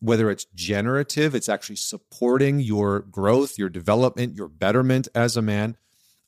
whether 0.00 0.30
it's 0.30 0.46
generative, 0.54 1.34
it's 1.34 1.48
actually 1.48 1.76
supporting 1.76 2.58
your 2.60 3.00
growth, 3.00 3.58
your 3.58 3.68
development, 3.68 4.34
your 4.34 4.48
betterment 4.48 5.08
as 5.14 5.36
a 5.36 5.42
man, 5.42 5.76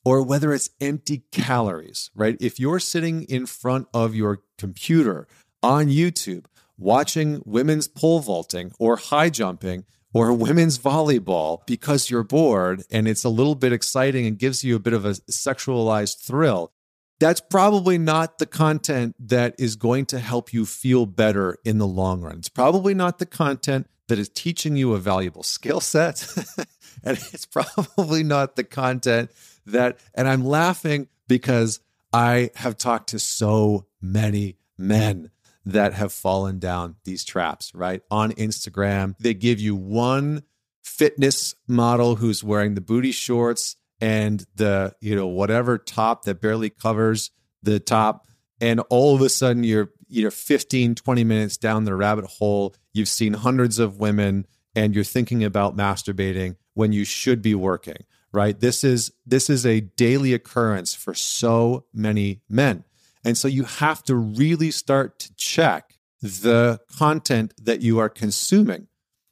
or 0.05 0.21
whether 0.21 0.53
it's 0.53 0.69
empty 0.79 1.23
calories, 1.31 2.11
right? 2.15 2.37
If 2.39 2.59
you're 2.59 2.79
sitting 2.79 3.23
in 3.23 3.45
front 3.45 3.87
of 3.93 4.15
your 4.15 4.43
computer 4.57 5.27
on 5.61 5.87
YouTube 5.87 6.45
watching 6.77 7.41
women's 7.45 7.87
pole 7.87 8.19
vaulting 8.19 8.71
or 8.79 8.95
high 8.95 9.29
jumping 9.29 9.85
or 10.13 10.33
women's 10.33 10.79
volleyball 10.79 11.65
because 11.65 12.09
you're 12.09 12.23
bored 12.23 12.83
and 12.89 13.07
it's 13.07 13.23
a 13.23 13.29
little 13.29 13.55
bit 13.55 13.73
exciting 13.73 14.25
and 14.25 14.39
gives 14.39 14.63
you 14.63 14.75
a 14.75 14.79
bit 14.79 14.93
of 14.93 15.05
a 15.05 15.11
sexualized 15.11 16.21
thrill, 16.23 16.71
that's 17.19 17.41
probably 17.41 17.97
not 17.97 18.39
the 18.39 18.45
content 18.45 19.15
that 19.19 19.53
is 19.59 19.75
going 19.75 20.05
to 20.07 20.19
help 20.19 20.53
you 20.53 20.65
feel 20.65 21.05
better 21.05 21.57
in 21.65 21.77
the 21.77 21.87
long 21.87 22.21
run. 22.21 22.37
It's 22.37 22.49
probably 22.49 22.93
not 22.93 23.19
the 23.19 23.25
content 23.25 23.87
that 24.07 24.17
is 24.17 24.29
teaching 24.29 24.75
you 24.75 24.93
a 24.93 24.97
valuable 24.97 25.43
skill 25.43 25.81
set. 25.81 26.25
and 27.03 27.17
it's 27.31 27.45
probably 27.45 28.23
not 28.23 28.55
the 28.55 28.63
content 28.63 29.31
that, 29.65 29.99
and 30.15 30.27
I'm 30.27 30.45
laughing 30.45 31.07
because 31.27 31.79
I 32.11 32.51
have 32.55 32.77
talked 32.77 33.09
to 33.09 33.19
so 33.19 33.85
many 34.01 34.57
men 34.77 35.29
that 35.65 35.93
have 35.93 36.11
fallen 36.11 36.59
down 36.59 36.95
these 37.03 37.23
traps, 37.23 37.73
right? 37.75 38.01
On 38.09 38.31
Instagram, 38.33 39.15
they 39.19 39.33
give 39.33 39.59
you 39.59 39.75
one 39.75 40.43
fitness 40.83 41.55
model 41.67 42.15
who's 42.15 42.43
wearing 42.43 42.75
the 42.75 42.81
booty 42.81 43.11
shorts 43.11 43.75
and 44.01 44.45
the 44.55 44.95
you 45.01 45.15
know 45.15 45.27
whatever 45.27 45.77
top 45.77 46.23
that 46.23 46.41
barely 46.41 46.69
covers 46.69 47.31
the 47.61 47.79
top. 47.79 48.27
And 48.61 48.79
all 48.89 49.15
of 49.15 49.21
a 49.21 49.29
sudden 49.29 49.63
you're 49.63 49.91
you 50.07 50.23
know 50.23 50.31
15 50.31 50.95
20 50.95 51.23
minutes 51.23 51.57
down 51.57 51.85
the 51.85 51.95
rabbit 51.95 52.25
hole 52.25 52.73
you've 52.93 53.07
seen 53.07 53.33
hundreds 53.33 53.77
of 53.77 53.99
women 53.99 54.47
and 54.75 54.95
you're 54.95 55.03
thinking 55.03 55.43
about 55.43 55.77
masturbating 55.77 56.55
when 56.73 56.91
you 56.91 57.05
should 57.05 57.41
be 57.41 57.53
working 57.53 58.05
right? 58.31 58.59
This 58.59 58.83
is 58.83 59.11
this 59.25 59.49
is 59.49 59.65
a 59.65 59.81
daily 59.81 60.33
occurrence 60.33 60.93
for 60.93 61.13
so 61.13 61.85
many 61.93 62.41
men 62.49 62.83
and 63.29 63.37
so 63.37 63.47
you 63.47 63.63
have 63.63 64.03
to 64.03 64.15
really 64.15 64.71
start 64.71 65.19
to 65.19 65.33
check 65.35 65.93
the 66.21 66.79
content 66.97 67.53
that 67.61 67.81
you 67.81 67.97
are 67.99 68.09
consuming 68.09 68.87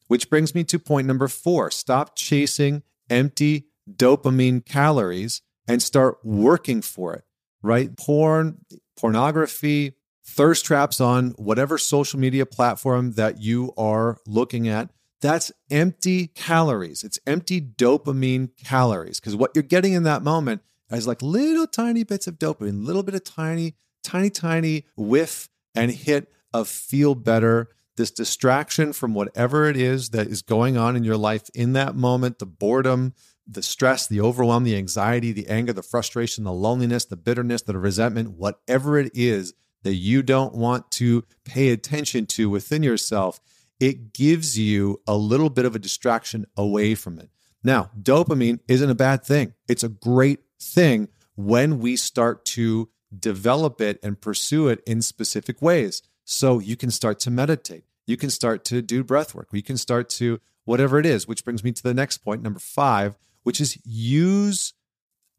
which 0.08 0.30
brings 0.30 0.56
me 0.56 0.64
to 0.64 0.80
point 0.80 1.06
number 1.06 1.28
4 1.28 1.70
stop 1.72 2.16
chasing 2.16 2.84
empty 3.10 3.68
dopamine 3.90 4.66
calories 4.66 5.42
and 5.68 5.82
start 5.82 6.18
working 6.24 6.82
for 6.82 7.14
it, 7.14 7.24
right? 7.62 7.96
Porn, 7.98 8.66
pornography, 8.98 9.94
thirst 10.26 10.66
traps 10.66 11.00
on 11.02 11.32
whatever 11.32 11.78
social 11.78 12.20
media 12.20 12.46
platform 12.46 13.14
that 13.14 13.42
you 13.42 13.74
are 13.78 14.18
looking 14.26 14.68
at. 14.68 14.90
That's 15.20 15.52
empty 15.72 16.28
calories. 16.28 17.04
It's 17.04 17.20
empty 17.26 17.60
dopamine 17.60 18.50
calories 18.64 19.20
because 19.20 19.36
what 19.36 19.52
you're 19.56 19.64
getting 19.64 19.94
in 19.94 20.04
that 20.04 20.24
moment 20.24 20.62
is 20.92 21.08
like 21.08 21.22
little 21.22 21.68
tiny 21.68 22.04
bits 22.04 22.28
of 22.28 22.38
dopamine, 22.38 22.86
little 22.86 23.04
bit 23.04 23.16
of 23.16 23.24
tiny, 23.24 23.76
tiny, 24.08 24.30
tiny 24.30 24.86
whiff 24.96 25.50
and 25.76 25.92
hit 25.92 26.32
of 26.54 26.68
feel 26.68 27.14
better. 27.14 27.70
This 27.98 28.12
distraction 28.12 28.94
from 28.94 29.14
whatever 29.14 29.68
it 29.68 29.76
is 29.76 30.12
that 30.12 30.28
is 30.28 30.42
going 30.42 30.78
on 30.78 30.96
in 30.96 31.04
your 31.04 31.18
life 31.18 31.50
in 31.54 31.74
that 31.74 31.96
moment, 31.96 32.40
the 32.40 32.46
boredom, 32.46 33.14
the 33.48 33.64
stress, 33.64 34.08
the 34.08 34.22
overwhelm, 34.22 34.64
the 34.64 34.76
anxiety, 34.76 35.32
the 35.32 35.48
anger, 35.48 35.74
the 35.74 35.82
frustration, 35.82 36.44
the 36.44 36.54
loneliness, 36.54 37.06
the 37.06 37.18
bitterness, 37.18 37.64
the 37.64 37.78
resentment, 37.78 38.32
whatever 38.32 38.98
it 39.00 39.12
is 39.14 39.54
that 39.84 39.96
you 39.96 40.22
don't 40.22 40.54
want 40.54 40.92
to 40.92 41.24
pay 41.44 41.70
attention 41.70 42.26
to 42.26 42.50
within 42.50 42.84
yourself, 42.84 43.40
it 43.80 44.14
gives 44.14 44.58
you 44.58 45.02
a 45.08 45.16
little 45.16 45.50
bit 45.50 45.66
of 45.66 45.76
a 45.76 45.80
distraction 45.80 46.46
away 46.56 46.96
from 46.96 47.20
it. 47.20 47.30
Now, 47.64 47.92
dopamine 48.00 48.60
isn't 48.68 48.90
a 48.90 48.96
bad 48.96 49.24
thing. 49.24 49.54
It's 49.68 49.84
a 49.84 49.90
great 49.90 50.40
thing 50.60 51.10
when 51.36 51.80
we 51.80 51.96
start 51.96 52.46
to 52.46 52.90
develop 53.18 53.82
it 53.82 54.00
and 54.04 54.20
pursue 54.20 54.68
it 54.68 54.82
in 54.86 55.02
specific 55.02 55.62
ways. 55.62 56.02
So 56.26 56.60
you 56.60 56.76
can 56.76 56.92
start 56.92 57.20
to 57.22 57.32
meditate. 57.32 57.84
You 58.06 58.18
can 58.18 58.30
start 58.30 58.64
to 58.66 58.82
do 58.82 59.04
breath 59.04 59.36
work. 59.36 59.50
You 59.52 59.64
can 59.64 59.78
start 59.78 60.10
to 60.12 60.40
whatever 60.66 61.00
it 61.00 61.06
is, 61.06 61.28
which 61.28 61.46
brings 61.46 61.64
me 61.64 61.72
to 61.72 61.84
the 61.84 61.94
next 61.94 62.20
point, 62.20 62.42
number 62.42 62.60
five, 62.60 63.18
which 63.44 63.62
is 63.62 63.78
use 63.86 64.74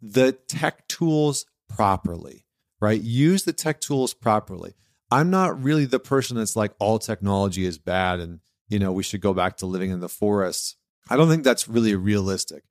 the 0.00 0.32
tech 0.32 0.88
tools 0.88 1.44
properly, 1.68 2.46
right? 2.80 3.00
Use 3.00 3.44
the 3.44 3.52
tech 3.52 3.80
tools 3.80 4.14
properly. 4.14 4.74
I'm 5.10 5.30
not 5.30 5.62
really 5.62 5.84
the 5.84 5.98
person 5.98 6.36
that's 6.36 6.56
like 6.56 6.72
all 6.78 6.98
technology 6.98 7.64
is 7.64 7.78
bad 7.78 8.20
and 8.20 8.40
you 8.68 8.78
know 8.78 8.92
we 8.92 9.02
should 9.02 9.20
go 9.20 9.32
back 9.32 9.56
to 9.58 9.66
living 9.66 9.90
in 9.90 10.00
the 10.00 10.08
forests. 10.08 10.76
I 11.08 11.16
don't 11.16 11.28
think 11.28 11.44
that's 11.44 11.68
really 11.68 11.94
realistic. 11.94 12.64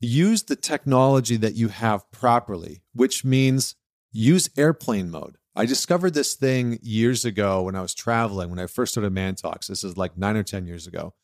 Use 0.00 0.42
the 0.42 0.56
technology 0.56 1.36
that 1.36 1.54
you 1.54 1.68
have 1.68 2.10
properly, 2.10 2.82
which 2.92 3.24
means 3.24 3.76
use 4.14 4.48
airplane 4.56 5.10
mode. 5.10 5.36
I 5.56 5.66
discovered 5.66 6.14
this 6.14 6.34
thing 6.34 6.78
years 6.82 7.24
ago 7.24 7.62
when 7.62 7.76
I 7.76 7.82
was 7.82 7.94
traveling, 7.94 8.48
when 8.48 8.58
I 8.58 8.66
first 8.66 8.92
started 8.92 9.12
Man 9.12 9.34
Talks. 9.34 9.66
This 9.66 9.84
is 9.84 9.96
like 9.96 10.16
nine 10.16 10.36
or 10.36 10.42
10 10.42 10.66
years 10.66 10.86
ago. 10.86 11.14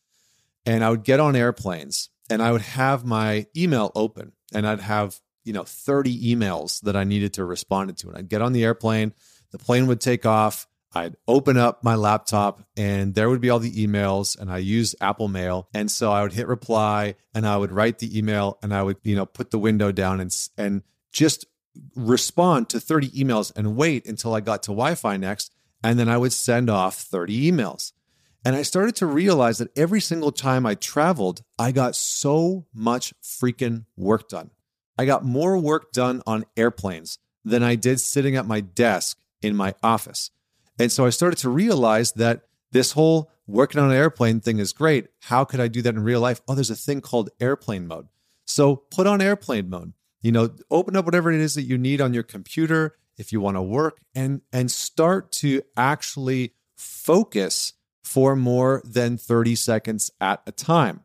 And 0.65 0.83
I 0.83 0.89
would 0.91 1.03
get 1.03 1.19
on 1.19 1.35
airplanes 1.35 2.09
and 2.29 2.41
I 2.41 2.51
would 2.51 2.61
have 2.61 3.03
my 3.03 3.47
email 3.57 3.91
open 3.95 4.33
and 4.53 4.67
I'd 4.67 4.79
have, 4.79 5.19
you 5.43 5.53
know, 5.53 5.63
30 5.63 6.35
emails 6.35 6.81
that 6.81 6.95
I 6.95 7.03
needed 7.03 7.33
to 7.33 7.45
respond 7.45 7.97
to. 7.97 8.09
And 8.09 8.17
I'd 8.17 8.29
get 8.29 8.41
on 8.41 8.53
the 8.53 8.63
airplane, 8.63 9.13
the 9.51 9.57
plane 9.57 9.87
would 9.87 9.99
take 9.99 10.25
off, 10.25 10.67
I'd 10.93 11.15
open 11.27 11.57
up 11.57 11.83
my 11.83 11.95
laptop 11.95 12.61
and 12.77 13.15
there 13.15 13.29
would 13.29 13.41
be 13.41 13.49
all 13.49 13.59
the 13.59 13.87
emails 13.87 14.37
and 14.37 14.51
I 14.51 14.57
use 14.57 14.95
Apple 15.01 15.29
Mail. 15.29 15.67
And 15.73 15.89
so 15.89 16.11
I 16.11 16.21
would 16.21 16.33
hit 16.33 16.47
reply 16.47 17.15
and 17.33 17.47
I 17.47 17.57
would 17.57 17.71
write 17.71 17.99
the 17.99 18.17
email 18.17 18.59
and 18.61 18.73
I 18.73 18.83
would, 18.83 18.97
you 19.03 19.15
know, 19.15 19.25
put 19.25 19.51
the 19.51 19.59
window 19.59 19.91
down 19.91 20.19
and 20.19 20.35
and 20.57 20.83
just 21.11 21.45
respond 21.95 22.69
to 22.69 22.79
30 22.79 23.09
emails 23.11 23.51
and 23.55 23.75
wait 23.75 24.05
until 24.05 24.33
I 24.33 24.41
got 24.41 24.63
to 24.63 24.71
Wi-Fi 24.71 25.17
next 25.17 25.53
and 25.83 25.97
then 25.97 26.09
I 26.09 26.17
would 26.17 26.33
send 26.33 26.69
off 26.69 26.95
30 26.95 27.51
emails. 27.51 27.91
And 28.43 28.55
I 28.55 28.63
started 28.63 28.95
to 28.97 29.05
realize 29.05 29.59
that 29.59 29.77
every 29.77 30.01
single 30.01 30.31
time 30.31 30.65
I 30.65 30.75
traveled, 30.75 31.43
I 31.59 31.71
got 31.71 31.95
so 31.95 32.65
much 32.73 33.13
freaking 33.21 33.85
work 33.95 34.29
done. 34.29 34.49
I 34.97 35.05
got 35.05 35.23
more 35.23 35.57
work 35.57 35.91
done 35.91 36.21
on 36.25 36.45
airplanes 36.57 37.19
than 37.45 37.63
I 37.63 37.75
did 37.75 37.99
sitting 37.99 38.35
at 38.35 38.47
my 38.47 38.59
desk 38.59 39.19
in 39.41 39.55
my 39.55 39.75
office. 39.83 40.31
And 40.79 40.91
so 40.91 41.05
I 41.05 41.11
started 41.11 41.37
to 41.39 41.49
realize 41.49 42.13
that 42.13 42.41
this 42.71 42.93
whole 42.93 43.31
working 43.45 43.81
on 43.81 43.91
an 43.91 43.97
airplane 43.97 44.39
thing 44.39 44.59
is 44.59 44.73
great. 44.73 45.07
How 45.21 45.43
could 45.43 45.59
I 45.59 45.67
do 45.67 45.81
that 45.83 45.95
in 45.95 46.03
real 46.03 46.21
life? 46.21 46.41
Oh, 46.47 46.55
there's 46.55 46.69
a 46.69 46.75
thing 46.75 47.01
called 47.01 47.29
airplane 47.39 47.87
mode. 47.87 48.07
So 48.45 48.75
put 48.75 49.07
on 49.07 49.21
airplane 49.21 49.69
mode. 49.69 49.93
You 50.21 50.31
know, 50.31 50.49
open 50.69 50.95
up 50.95 51.05
whatever 51.05 51.31
it 51.31 51.39
is 51.39 51.55
that 51.55 51.63
you 51.63 51.77
need 51.77 52.01
on 52.01 52.13
your 52.13 52.23
computer 52.23 52.95
if 53.17 53.31
you 53.31 53.41
want 53.41 53.57
to 53.57 53.61
work 53.61 53.99
and 54.15 54.41
and 54.51 54.71
start 54.71 55.31
to 55.33 55.61
actually 55.75 56.53
focus 56.77 57.73
for 58.03 58.35
more 58.35 58.81
than 58.83 59.17
30 59.17 59.55
seconds 59.55 60.11
at 60.19 60.41
a 60.45 60.51
time. 60.51 61.01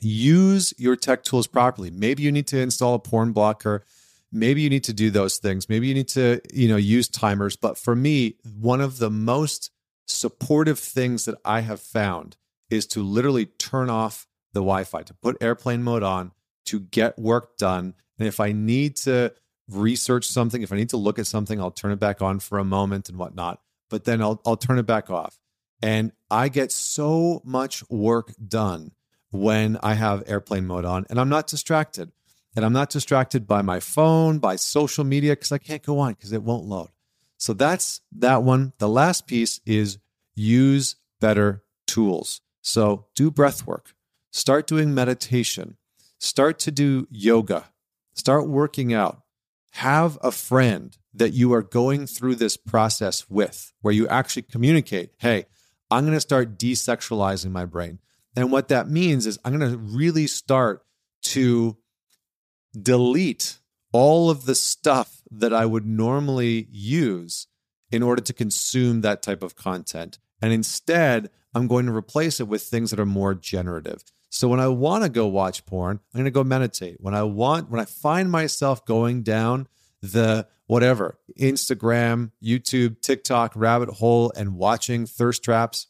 Use 0.00 0.74
your 0.78 0.96
tech 0.96 1.22
tools 1.24 1.46
properly. 1.46 1.90
Maybe 1.90 2.22
you 2.22 2.32
need 2.32 2.46
to 2.48 2.58
install 2.58 2.94
a 2.94 2.98
porn 2.98 3.32
blocker. 3.32 3.84
Maybe 4.30 4.62
you 4.62 4.70
need 4.70 4.84
to 4.84 4.92
do 4.92 5.10
those 5.10 5.38
things. 5.38 5.68
Maybe 5.68 5.88
you 5.88 5.94
need 5.94 6.08
to, 6.08 6.40
you 6.52 6.68
know, 6.68 6.76
use 6.76 7.08
timers. 7.08 7.56
But 7.56 7.78
for 7.78 7.96
me, 7.96 8.36
one 8.58 8.80
of 8.80 8.98
the 8.98 9.10
most 9.10 9.70
supportive 10.06 10.78
things 10.78 11.24
that 11.24 11.36
I 11.44 11.60
have 11.60 11.80
found 11.80 12.36
is 12.70 12.86
to 12.88 13.02
literally 13.02 13.46
turn 13.46 13.90
off 13.90 14.26
the 14.52 14.60
Wi-Fi, 14.60 15.02
to 15.02 15.14
put 15.14 15.36
airplane 15.40 15.82
mode 15.82 16.02
on, 16.02 16.32
to 16.66 16.80
get 16.80 17.18
work 17.18 17.56
done. 17.56 17.94
And 18.18 18.26
if 18.26 18.40
I 18.40 18.52
need 18.52 18.96
to 18.96 19.32
research 19.68 20.26
something, 20.26 20.62
if 20.62 20.72
I 20.72 20.76
need 20.76 20.90
to 20.90 20.96
look 20.96 21.18
at 21.18 21.26
something, 21.26 21.60
I'll 21.60 21.70
turn 21.70 21.92
it 21.92 22.00
back 22.00 22.22
on 22.22 22.40
for 22.40 22.58
a 22.58 22.64
moment 22.64 23.08
and 23.08 23.18
whatnot. 23.18 23.60
But 23.90 24.04
then 24.04 24.20
I'll 24.20 24.40
I'll 24.44 24.56
turn 24.56 24.78
it 24.78 24.86
back 24.86 25.10
off. 25.10 25.38
And 25.80 26.12
I 26.30 26.48
get 26.48 26.72
so 26.72 27.40
much 27.44 27.88
work 27.88 28.32
done 28.46 28.92
when 29.30 29.78
I 29.82 29.94
have 29.94 30.24
airplane 30.26 30.66
mode 30.66 30.84
on 30.84 31.06
and 31.08 31.20
I'm 31.20 31.28
not 31.28 31.46
distracted. 31.46 32.12
And 32.56 32.64
I'm 32.64 32.72
not 32.72 32.90
distracted 32.90 33.46
by 33.46 33.62
my 33.62 33.78
phone, 33.78 34.38
by 34.40 34.56
social 34.56 35.04
media, 35.04 35.32
because 35.32 35.52
I 35.52 35.58
can't 35.58 35.82
go 35.82 36.00
on 36.00 36.14
because 36.14 36.32
it 36.32 36.42
won't 36.42 36.64
load. 36.64 36.88
So 37.36 37.52
that's 37.52 38.00
that 38.16 38.42
one. 38.42 38.72
The 38.78 38.88
last 38.88 39.28
piece 39.28 39.60
is 39.64 39.98
use 40.34 40.96
better 41.20 41.62
tools. 41.86 42.40
So 42.62 43.06
do 43.14 43.30
breath 43.30 43.66
work, 43.66 43.94
start 44.32 44.66
doing 44.66 44.92
meditation, 44.92 45.76
start 46.18 46.58
to 46.60 46.72
do 46.72 47.06
yoga, 47.10 47.70
start 48.18 48.48
working 48.48 48.92
out. 48.92 49.22
Have 49.72 50.18
a 50.22 50.32
friend 50.32 50.96
that 51.14 51.32
you 51.32 51.52
are 51.52 51.62
going 51.62 52.06
through 52.06 52.34
this 52.34 52.56
process 52.56 53.28
with 53.30 53.72
where 53.80 53.94
you 53.94 54.08
actually 54.08 54.42
communicate, 54.42 55.10
hey, 55.18 55.46
I'm 55.90 56.04
going 56.04 56.16
to 56.16 56.20
start 56.20 56.58
desexualizing 56.58 57.50
my 57.50 57.64
brain. 57.64 57.98
And 58.36 58.52
what 58.52 58.68
that 58.68 58.88
means 58.88 59.26
is 59.26 59.38
I'm 59.44 59.58
going 59.58 59.70
to 59.70 59.78
really 59.78 60.26
start 60.26 60.84
to 61.24 61.76
delete 62.80 63.58
all 63.92 64.30
of 64.30 64.44
the 64.44 64.54
stuff 64.54 65.22
that 65.30 65.52
I 65.52 65.64
would 65.66 65.86
normally 65.86 66.66
use 66.70 67.46
in 67.90 68.02
order 68.02 68.22
to 68.22 68.32
consume 68.32 69.00
that 69.00 69.22
type 69.22 69.42
of 69.42 69.56
content. 69.56 70.18
And 70.42 70.52
instead, 70.52 71.30
I'm 71.54 71.66
going 71.66 71.86
to 71.86 71.94
replace 71.94 72.40
it 72.40 72.48
with 72.48 72.62
things 72.62 72.90
that 72.90 73.00
are 73.00 73.06
more 73.06 73.34
generative. 73.34 74.04
So 74.30 74.48
when 74.48 74.60
I 74.60 74.68
want 74.68 75.04
to 75.04 75.08
go 75.08 75.26
watch 75.26 75.64
porn, 75.64 76.00
I'm 76.12 76.18
going 76.18 76.24
to 76.26 76.30
go 76.30 76.44
meditate. 76.44 76.98
When 77.00 77.14
I 77.14 77.22
want, 77.22 77.70
when 77.70 77.80
I 77.80 77.86
find 77.86 78.30
myself 78.30 78.84
going 78.84 79.22
down 79.22 79.68
the 80.02 80.46
whatever, 80.66 81.18
Instagram, 81.38 82.32
YouTube, 82.42 83.00
TikTok 83.00 83.52
rabbit 83.56 83.88
hole 83.88 84.32
and 84.36 84.56
watching 84.56 85.06
thirst 85.06 85.42
traps, 85.42 85.86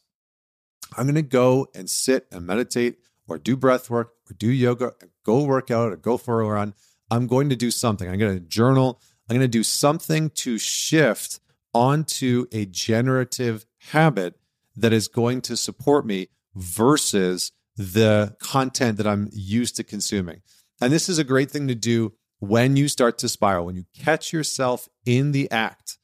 I'm 0.97 1.05
going 1.05 1.15
to 1.15 1.21
go 1.21 1.67
and 1.75 1.89
sit 1.89 2.27
and 2.31 2.45
meditate 2.45 2.99
or 3.27 3.37
do 3.37 3.55
breath 3.55 3.89
work 3.89 4.13
or 4.29 4.33
do 4.33 4.49
yoga, 4.49 4.93
go 5.23 5.43
work 5.43 5.69
out 5.69 5.91
or 5.91 5.97
go 5.97 6.17
for 6.17 6.41
a 6.41 6.47
run. 6.47 6.73
I'm 7.11 7.27
going 7.27 7.49
to 7.49 7.55
do 7.55 7.71
something. 7.71 8.09
I'm 8.09 8.17
going 8.17 8.33
to 8.33 8.39
journal. 8.39 9.01
I'm 9.29 9.35
going 9.35 9.41
to 9.41 9.47
do 9.47 9.63
something 9.63 10.29
to 10.31 10.57
shift 10.57 11.39
onto 11.73 12.47
a 12.51 12.65
generative 12.65 13.65
habit 13.91 14.35
that 14.75 14.93
is 14.93 15.07
going 15.07 15.41
to 15.41 15.57
support 15.57 16.05
me 16.05 16.29
versus 16.55 17.51
the 17.79 18.35
content 18.41 18.97
that 18.97 19.07
I'm 19.07 19.29
used 19.31 19.77
to 19.77 19.85
consuming. 19.85 20.41
And 20.81 20.91
this 20.91 21.07
is 21.07 21.17
a 21.17 21.23
great 21.23 21.49
thing 21.49 21.69
to 21.69 21.75
do 21.75 22.11
when 22.39 22.75
you 22.75 22.89
start 22.89 23.17
to 23.19 23.29
spiral, 23.29 23.65
when 23.65 23.77
you 23.77 23.85
catch 23.97 24.33
yourself 24.33 24.89
in 25.05 25.31
the 25.31 25.49
act 25.49 25.97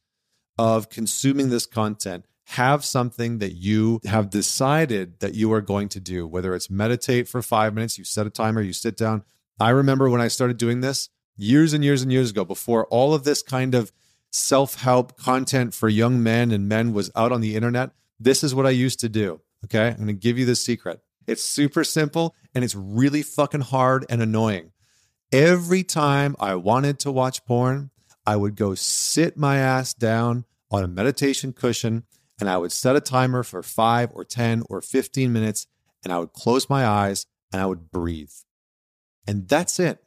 of 0.56 0.88
consuming 0.88 1.50
this 1.50 1.66
content, 1.66 2.24
have 2.46 2.82
something 2.82 3.38
that 3.38 3.52
you 3.52 4.00
have 4.06 4.30
decided 4.30 5.20
that 5.20 5.34
you 5.34 5.52
are 5.52 5.60
going 5.60 5.90
to 5.90 6.00
do, 6.00 6.26
whether 6.26 6.54
it's 6.54 6.70
meditate 6.70 7.28
for 7.28 7.42
five 7.42 7.74
minutes, 7.74 7.98
you 7.98 8.04
set 8.04 8.26
a 8.26 8.30
timer, 8.30 8.62
you 8.62 8.72
sit 8.72 8.96
down. 8.96 9.22
I 9.60 9.68
remember 9.68 10.08
when 10.08 10.22
I 10.22 10.28
started 10.28 10.56
doing 10.56 10.80
this 10.80 11.10
years 11.36 11.74
and 11.74 11.84
years 11.84 12.00
and 12.00 12.10
years 12.10 12.30
ago, 12.30 12.46
before 12.46 12.86
all 12.86 13.12
of 13.12 13.24
this 13.24 13.42
kind 13.42 13.74
of 13.74 13.92
self 14.30 14.80
help 14.80 15.18
content 15.18 15.74
for 15.74 15.90
young 15.90 16.22
men 16.22 16.50
and 16.52 16.68
men 16.68 16.94
was 16.94 17.10
out 17.14 17.32
on 17.32 17.42
the 17.42 17.54
internet. 17.54 17.90
This 18.18 18.42
is 18.42 18.54
what 18.54 18.64
I 18.64 18.70
used 18.70 19.00
to 19.00 19.10
do. 19.10 19.42
Okay. 19.64 19.88
I'm 19.88 19.96
going 19.96 20.06
to 20.06 20.14
give 20.14 20.38
you 20.38 20.46
the 20.46 20.56
secret. 20.56 21.00
It's 21.26 21.44
super 21.44 21.84
simple 21.84 22.34
and 22.54 22.64
it's 22.64 22.74
really 22.74 23.22
fucking 23.22 23.62
hard 23.62 24.06
and 24.08 24.22
annoying. 24.22 24.72
Every 25.32 25.82
time 25.82 26.36
I 26.38 26.54
wanted 26.54 26.98
to 27.00 27.10
watch 27.10 27.44
porn, 27.44 27.90
I 28.26 28.36
would 28.36 28.56
go 28.56 28.74
sit 28.74 29.36
my 29.36 29.58
ass 29.58 29.92
down 29.92 30.44
on 30.70 30.84
a 30.84 30.88
meditation 30.88 31.52
cushion 31.52 32.04
and 32.38 32.48
I 32.48 32.58
would 32.58 32.72
set 32.72 32.96
a 32.96 33.00
timer 33.00 33.42
for 33.42 33.62
five 33.62 34.10
or 34.12 34.24
10 34.24 34.62
or 34.68 34.80
15 34.80 35.32
minutes 35.32 35.66
and 36.04 36.12
I 36.12 36.18
would 36.18 36.32
close 36.32 36.70
my 36.70 36.86
eyes 36.86 37.26
and 37.52 37.60
I 37.60 37.66
would 37.66 37.90
breathe. 37.90 38.32
And 39.26 39.48
that's 39.48 39.80
it. 39.80 40.02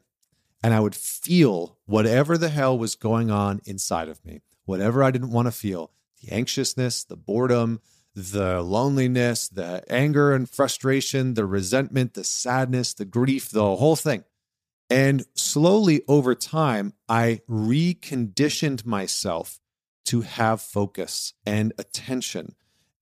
And 0.64 0.74
I 0.74 0.80
would 0.80 0.96
feel 0.96 1.78
whatever 1.86 2.38
the 2.38 2.50
hell 2.50 2.78
was 2.78 2.96
going 2.96 3.32
on 3.32 3.62
inside 3.66 4.10
of 4.10 4.24
me, 4.26 4.42
whatever 4.66 5.04
I 5.04 5.12
didn't 5.12 5.32
want 5.32 5.48
to 5.48 5.52
feel 5.52 5.92
the 6.22 6.34
anxiousness, 6.34 7.04
the 7.06 7.16
boredom, 7.16 7.82
the 8.20 8.62
loneliness, 8.62 9.48
the 9.48 9.84
anger 9.90 10.34
and 10.34 10.50
frustration, 10.50 11.36
the 11.36 11.46
resentment, 11.46 12.14
the 12.14 12.24
sadness, 12.24 12.94
the 12.94 13.06
grief, 13.06 13.50
the 13.50 13.76
whole 13.78 13.96
thing. 13.96 14.24
And 14.90 15.26
slowly 15.36 16.02
over 16.08 16.36
time, 16.36 16.94
I 17.08 17.42
reconditioned 17.50 18.86
myself 18.86 19.60
to 20.06 20.22
have 20.22 20.62
focus 20.62 21.34
and 21.46 21.72
attention. 21.78 22.56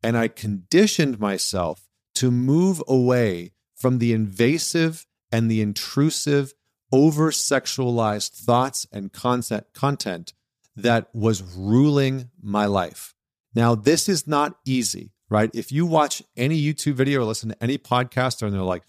And 0.04 0.18
I 0.18 0.28
conditioned 0.28 1.20
myself 1.20 1.88
to 2.16 2.30
move 2.30 2.84
away 2.88 3.54
from 3.76 4.00
the 4.00 4.14
invasive 4.14 5.06
and 5.32 5.50
the 5.50 5.62
intrusive, 5.62 6.54
over 6.92 7.32
sexualized 7.32 8.32
thoughts 8.32 8.88
and 8.94 9.12
content, 9.12 9.66
content 9.74 10.34
that 10.76 11.10
was 11.14 11.42
ruling 11.42 12.30
my 12.42 12.66
life. 12.66 13.14
Now, 13.58 13.74
this 13.74 14.08
is 14.08 14.28
not 14.28 14.60
easy, 14.66 15.14
right? 15.32 15.50
If 15.52 15.72
you 15.72 15.88
watch 15.88 16.22
any 16.38 16.62
YouTube 16.62 16.94
video 16.94 17.22
or 17.22 17.24
listen 17.24 17.50
to 17.50 17.64
any 17.64 17.80
podcaster 17.80 18.44
and 18.44 18.54
they're 18.54 18.62
like, 18.62 18.84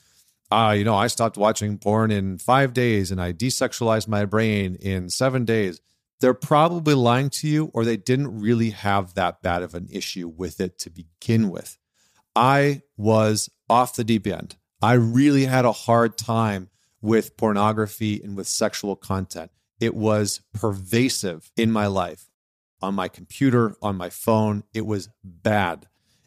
ah, 0.50 0.72
you 0.72 0.84
know, 0.84 0.94
I 0.94 1.06
stopped 1.06 1.38
watching 1.38 1.78
porn 1.78 2.10
in 2.10 2.36
five 2.36 2.74
days 2.74 3.10
and 3.10 3.18
I 3.18 3.32
desexualized 3.32 4.08
my 4.08 4.26
brain 4.26 4.74
in 4.74 5.08
seven 5.08 5.46
days. 5.46 5.80
They're 6.20 6.34
probably 6.34 6.92
lying 6.92 7.30
to 7.30 7.48
you 7.48 7.70
or 7.72 7.82
they 7.82 7.96
didn't 7.96 8.42
really 8.42 8.68
have 8.68 9.14
that 9.14 9.40
bad 9.40 9.62
of 9.62 9.74
an 9.74 9.88
issue 9.90 10.28
with 10.28 10.60
it 10.60 10.78
to 10.80 10.90
begin 10.90 11.48
with. 11.48 11.78
I 12.36 12.82
was 12.98 13.48
off 13.70 13.96
the 13.96 14.04
deep 14.04 14.26
end. 14.26 14.56
I 14.82 14.92
really 14.92 15.46
had 15.46 15.64
a 15.64 15.72
hard 15.72 16.18
time 16.18 16.68
with 17.00 17.38
pornography 17.38 18.20
and 18.22 18.36
with 18.36 18.46
sexual 18.46 18.96
content. 18.96 19.50
It 19.80 19.94
was 19.94 20.42
pervasive 20.52 21.50
in 21.56 21.72
my 21.72 21.86
life 21.86 22.27
on 22.80 22.94
my 22.94 23.08
computer, 23.08 23.76
on 23.82 23.96
my 23.96 24.10
phone. 24.10 24.64
It 24.72 24.86
was 24.86 25.08
bad. 25.22 25.86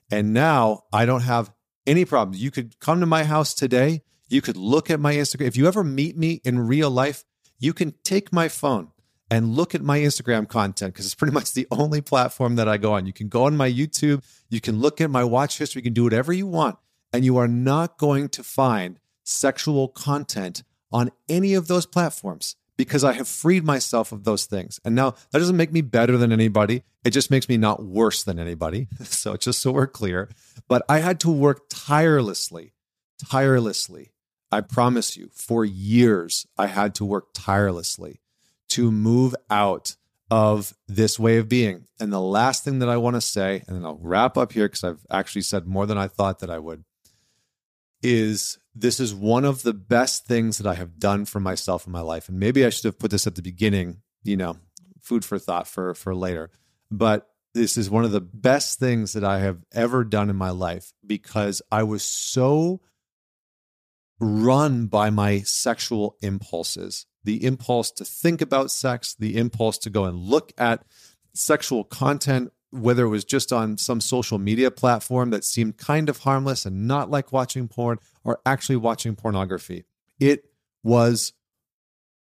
And 0.10 0.34
now 0.34 0.84
I 0.92 1.06
don't 1.06 1.22
have 1.22 1.54
any 1.88 2.06
problems. 2.06 2.44
You 2.44 2.52
could 2.52 2.80
come 2.80 3.00
to 3.00 3.06
my 3.06 3.24
house 3.24 3.54
today 3.54 4.04
you 4.32 4.42
could 4.42 4.58
look 4.58 4.90
at 4.90 5.00
my 5.00 5.14
Instagram. 5.16 5.48
If 5.48 5.58
you 5.58 5.68
ever 5.68 5.84
meet 5.84 6.18
me 6.18 6.42
in 6.46 6.66
real 6.68 6.90
life, 6.90 7.26
you 7.60 7.74
can 7.74 7.94
take 8.04 8.32
my 8.32 8.48
phone 8.48 8.92
and 9.30 9.56
look 9.56 9.76
at 9.76 9.82
my 9.82 10.00
Instagram 10.00 10.48
content 10.48 10.94
because 10.94 11.06
it's 11.06 11.16
pretty 11.16 11.34
much 11.40 11.54
the 11.54 11.68
only 11.70 12.02
platform 12.02 12.56
that 12.56 12.68
I 12.68 12.78
go 12.78 12.94
on. 12.94 13.06
You 13.06 13.14
can 13.14 13.28
go 13.28 13.44
on 13.44 13.58
my 13.58 13.70
YouTube, 13.70 14.24
you 14.50 14.62
can 14.62 14.80
look 14.80 15.02
at 15.02 15.10
my 15.10 15.24
watch 15.24 15.58
history, 15.58 15.82
you 15.82 15.84
can 15.84 15.94
do 15.94 16.06
whatever 16.06 16.32
you 16.32 16.48
want, 16.48 16.78
and 17.12 17.26
you 17.26 17.38
are 17.38 17.48
not 17.48 17.98
going 17.98 18.30
to 18.30 18.44
find 18.44 19.00
sexual 19.24 19.90
content 19.90 20.64
on 20.92 21.12
any 21.28 21.54
of 21.54 21.68
those 21.68 21.86
platforms 21.86 22.56
because 22.82 23.04
I 23.04 23.13
have 23.13 23.28
freed 23.28 23.63
myself 23.63 24.12
of 24.12 24.24
those 24.24 24.46
things. 24.46 24.80
And 24.84 24.96
now 24.96 25.12
that 25.32 25.39
doesn't 25.39 25.58
make 25.58 25.72
me 25.72 25.82
better 25.82 26.17
than 26.17 26.32
anybody. 26.32 26.84
It 27.04 27.12
just 27.12 27.32
makes 27.32 27.50
me 27.50 27.58
not 27.58 27.84
worse 27.84 28.24
than 28.24 28.39
anybody. 28.39 28.88
So 29.04 29.36
just 29.36 29.62
so 29.62 29.72
we're 29.72 29.88
clear, 29.88 30.30
but 30.67 30.84
I 30.88 31.00
had 31.00 31.20
to 31.22 31.32
work 31.32 31.65
tirelessly, 31.70 32.74
tirelessly 33.30 34.12
I 34.52 34.62
promise 34.62 35.15
you, 35.15 35.30
for 35.34 35.63
years, 35.63 36.46
I 36.58 36.67
had 36.67 36.94
to 36.96 37.06
work 37.06 37.30
tirelessly 37.34 38.20
to 38.70 38.91
move 38.91 39.34
out 39.50 39.96
of 40.30 40.74
this 40.88 41.17
way 41.17 41.38
of 41.38 41.48
being. 41.48 41.88
And 42.00 42.12
the 42.12 42.20
last 42.20 42.63
thing 42.63 42.80
that 42.80 42.89
I 42.89 42.98
want 42.98 43.15
to 43.15 43.22
say, 43.22 43.63
and 43.67 43.78
then 43.78 43.86
I'll 43.86 44.00
wrap 44.02 44.38
up 44.38 44.52
here 44.52 44.65
because 44.65 44.84
I've 44.84 45.06
actually 45.10 45.44
said 45.44 45.67
more 45.67 45.86
than 45.86 45.98
I 45.98 46.08
thought 46.08 46.39
that 46.39 46.50
I 46.50 46.60
would, 46.60 46.84
is 48.02 48.58
this 48.74 49.00
is 49.00 49.14
one 49.14 49.46
of 49.46 49.64
the 49.64 49.74
best 49.74 50.26
things 50.26 50.58
that 50.58 50.68
I 50.68 50.76
have 50.76 51.00
done 51.00 51.26
for 51.26 51.40
myself 51.40 51.86
in 51.86 51.92
my 51.92 52.02
life. 52.02 52.30
And 52.30 52.40
maybe 52.40 52.66
I 52.66 52.70
should 52.70 52.86
have 52.86 53.00
put 53.00 53.12
this 53.12 53.28
at 53.28 53.36
the 53.36 53.42
beginning, 53.42 54.02
you 54.24 54.38
know, 54.38 54.58
food 55.02 55.26
for 55.26 55.38
thought 55.38 55.68
for 55.68 55.94
for 55.94 56.16
later. 56.16 56.50
But 56.90 57.28
this 57.54 57.78
is 57.78 57.90
one 57.90 58.06
of 58.06 58.12
the 58.12 58.22
best 58.22 58.80
things 58.80 59.14
that 59.14 59.24
I 59.24 59.40
have 59.40 59.60
ever 59.74 60.04
done 60.04 60.30
in 60.30 60.36
my 60.36 60.52
life 60.52 60.94
because 61.06 61.62
I 61.72 61.84
was 61.84 62.04
so 62.04 62.82
run 64.20 64.88
by 64.88 65.10
my 65.10 65.40
sexual 65.40 66.16
impulses 66.22 67.08
the 67.24 67.44
impulse 67.46 67.92
to 67.92 68.06
think 68.06 68.42
about 68.42 68.72
sex, 68.72 69.14
the 69.14 69.38
impulse 69.38 69.78
to 69.80 69.90
go 69.90 70.06
and 70.06 70.18
look 70.18 70.52
at 70.58 70.84
sexual 71.34 71.84
content, 71.84 72.52
whether 72.72 73.06
it 73.06 73.10
was 73.10 73.26
just 73.26 73.52
on 73.52 73.78
some 73.78 74.02
social 74.02 74.38
media 74.38 74.72
platform 74.72 75.30
that 75.32 75.44
seemed 75.44 75.78
kind 75.78 76.10
of 76.10 76.20
harmless 76.20 76.66
and 76.66 76.88
not 76.88 77.12
like 77.12 77.32
watching 77.32 77.68
porn 77.68 78.00
or 78.24 78.40
actually 78.46 78.78
watching 78.78 79.16
pornography. 79.16 79.86
It 80.20 80.46
was 80.84 81.34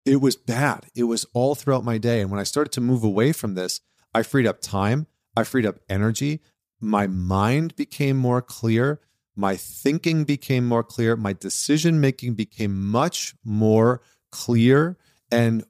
it 0.05 0.21
was 0.21 0.37
bad. 0.37 0.87
It 0.95 1.03
was 1.03 1.25
all 1.33 1.55
throughout 1.55 1.83
my 1.83 1.97
day 1.97 2.21
and 2.21 2.31
when 2.31 2.39
I 2.39 2.43
started 2.43 2.71
to 2.73 2.81
move 2.81 3.03
away 3.03 3.31
from 3.31 3.55
this, 3.55 3.81
I 4.13 4.23
freed 4.23 4.47
up 4.47 4.61
time, 4.61 5.07
I 5.35 5.43
freed 5.43 5.65
up 5.65 5.79
energy, 5.89 6.39
my 6.79 7.05
mind 7.07 7.75
became 7.75 8.17
more 8.17 8.41
clear, 8.41 9.01
my 9.35 9.55
thinking 9.55 10.23
became 10.23 10.67
more 10.67 10.83
clear, 10.83 11.15
my 11.15 11.33
decision 11.33 11.99
making 11.99 12.33
became 12.33 12.89
much 12.89 13.35
more 13.43 14.01
clear 14.31 14.97
and 15.31 15.63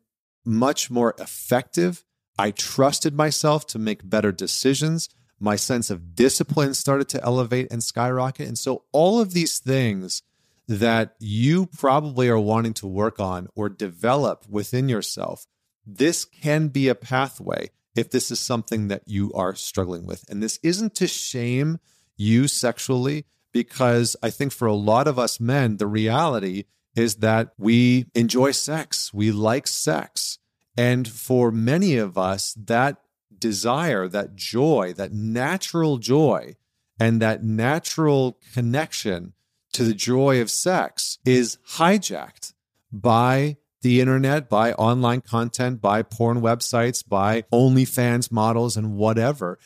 much 0.45 0.89
more 0.89 1.15
effective. 1.19 2.05
I 2.39 2.51
trusted 2.51 3.13
myself 3.13 3.67
to 3.67 3.79
make 3.79 4.09
better 4.09 4.31
decisions. 4.31 5.09
My 5.41 5.57
sense 5.57 5.89
of 5.89 6.15
discipline 6.15 6.73
started 6.73 7.09
to 7.09 7.21
elevate 7.21 7.67
and 7.69 7.83
skyrocket. 7.83 8.47
And 8.47 8.57
so, 8.57 8.85
all 8.93 9.19
of 9.19 9.33
these 9.33 9.59
things 9.59 10.23
that 10.65 11.15
you 11.19 11.65
probably 11.65 12.29
are 12.29 12.39
wanting 12.39 12.73
to 12.75 12.87
work 12.87 13.19
on 13.19 13.49
or 13.55 13.67
develop 13.67 14.45
within 14.47 14.87
yourself, 14.87 15.47
this 15.85 16.23
can 16.23 16.69
be 16.69 16.87
a 16.87 16.95
pathway 16.95 17.71
if 17.93 18.09
this 18.09 18.31
is 18.31 18.39
something 18.39 18.87
that 18.87 19.03
you 19.05 19.33
are 19.33 19.53
struggling 19.53 20.05
with. 20.05 20.23
And 20.29 20.41
this 20.41 20.61
isn't 20.63 20.95
to 20.95 21.07
shame 21.07 21.79
you 22.15 22.47
sexually 22.47 23.25
because 23.51 24.15
I 24.23 24.29
think 24.29 24.53
for 24.53 24.65
a 24.65 24.73
lot 24.73 25.09
of 25.09 25.19
us 25.19 25.41
men, 25.41 25.75
the 25.75 25.87
reality 25.87 26.63
is 26.95 27.15
that 27.15 27.49
we 27.57 28.05
enjoy 28.15 28.51
sex, 28.51 29.13
we 29.13 29.33
like 29.33 29.67
sex. 29.67 30.38
And 30.79 31.09
for 31.09 31.51
many 31.51 31.97
of 31.97 32.17
us, 32.17 32.53
that 32.53 33.01
desire, 33.37 34.07
that 34.07 34.37
joy, 34.37 34.93
that 34.95 35.11
natural 35.11 35.97
joy, 35.97 36.55
and 36.97 37.21
that 37.21 37.43
natural 37.43 38.37
connection 38.53 39.33
to 39.73 39.83
the 39.83 39.93
joy 39.93 40.39
of 40.39 40.49
sex 40.49 41.17
is 41.25 41.57
hijacked 41.71 42.53
by 42.93 43.57
the 43.81 43.99
internet, 43.99 44.47
by 44.47 44.71
online 44.71 45.19
content, 45.19 45.81
by 45.81 46.01
porn 46.01 46.39
websites, 46.39 47.05
by 47.05 47.41
OnlyFans 47.51 48.31
models, 48.31 48.77
and 48.77 48.95
whatever. 48.95 49.59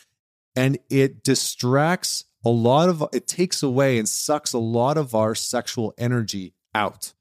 And 0.56 0.80
it 0.90 1.24
distracts 1.24 2.26
a 2.44 2.50
lot 2.50 2.90
of, 2.90 3.04
it 3.14 3.28
takes 3.28 3.62
away 3.62 4.00
and 4.00 4.10
sucks 4.10 4.52
a 4.52 4.58
lot 4.58 4.98
of 4.98 5.14
our 5.14 5.36
sexual 5.36 5.94
energy 5.96 6.56
out. 6.74 7.14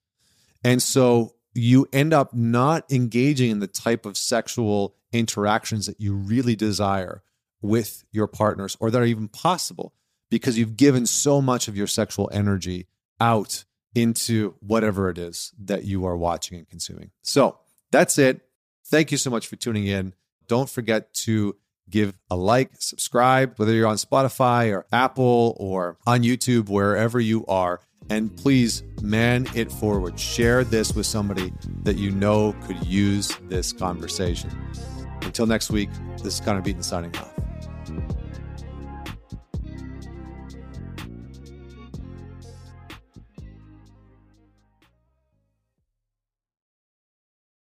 And 0.65 0.83
so 0.83 1.35
you 1.55 1.87
end 1.93 2.13
up 2.13 2.33
not 2.33 2.91
engaging 2.91 3.51
in 3.51 3.59
the 3.61 3.67
type 3.67 4.07
of 4.07 4.17
sexual 4.17 4.95
interactions 5.13 5.87
that 5.87 6.01
you 6.01 6.15
really 6.15 6.57
desire 6.57 7.23
with 7.61 8.05
your 8.11 8.27
partners 8.27 8.77
or 8.81 8.91
that 8.91 9.01
are 9.01 9.07
even 9.07 9.29
possible 9.29 9.93
because 10.31 10.59
you've 10.59 10.77
given 10.77 11.07
so 11.07 11.43
much 11.43 11.69
of 11.69 11.77
your 11.77 11.87
sexual 11.87 12.29
energy 12.33 12.87
out 13.21 13.65
into 13.95 14.55
whatever 14.61 15.11
it 15.11 15.19
is 15.19 15.53
that 15.63 15.85
you 15.85 16.07
are 16.07 16.17
watching 16.17 16.59
and 16.59 16.69
consuming. 16.69 17.11
So 17.23 17.59
that's 17.91 18.19
it. 18.19 18.41
Thank 18.87 19.13
you 19.13 19.19
so 19.19 19.31
much 19.31 19.47
for 19.47 19.57
tuning 19.57 19.87
in. 19.87 20.15
Don't 20.49 20.69
forget 20.69 21.13
to 21.15 21.57
give 21.89 22.15
a 22.31 22.37
like, 22.37 22.71
subscribe, 22.79 23.59
whether 23.59 23.73
you're 23.73 23.87
on 23.87 23.97
Spotify 23.97 24.73
or 24.73 24.87
Apple 24.93 25.57
or 25.61 25.99
on 26.07 26.23
YouTube, 26.23 26.69
wherever 26.69 27.21
you 27.21 27.45
are. 27.47 27.81
And 28.11 28.35
please 28.37 28.83
man 29.01 29.47
it 29.55 29.71
forward. 29.71 30.19
Share 30.19 30.65
this 30.65 30.95
with 30.95 31.07
somebody 31.07 31.53
that 31.83 31.97
you 31.97 32.11
know 32.11 32.55
could 32.67 32.85
use 32.87 33.37
this 33.49 33.73
conversation. 33.73 34.51
Until 35.23 35.47
next 35.47 35.71
week, 35.71 35.91
this 36.23 36.35
is 36.35 36.41
Connor 36.41 36.61
Beaton 36.61 36.83
signing 36.83 37.17
off. 37.17 37.33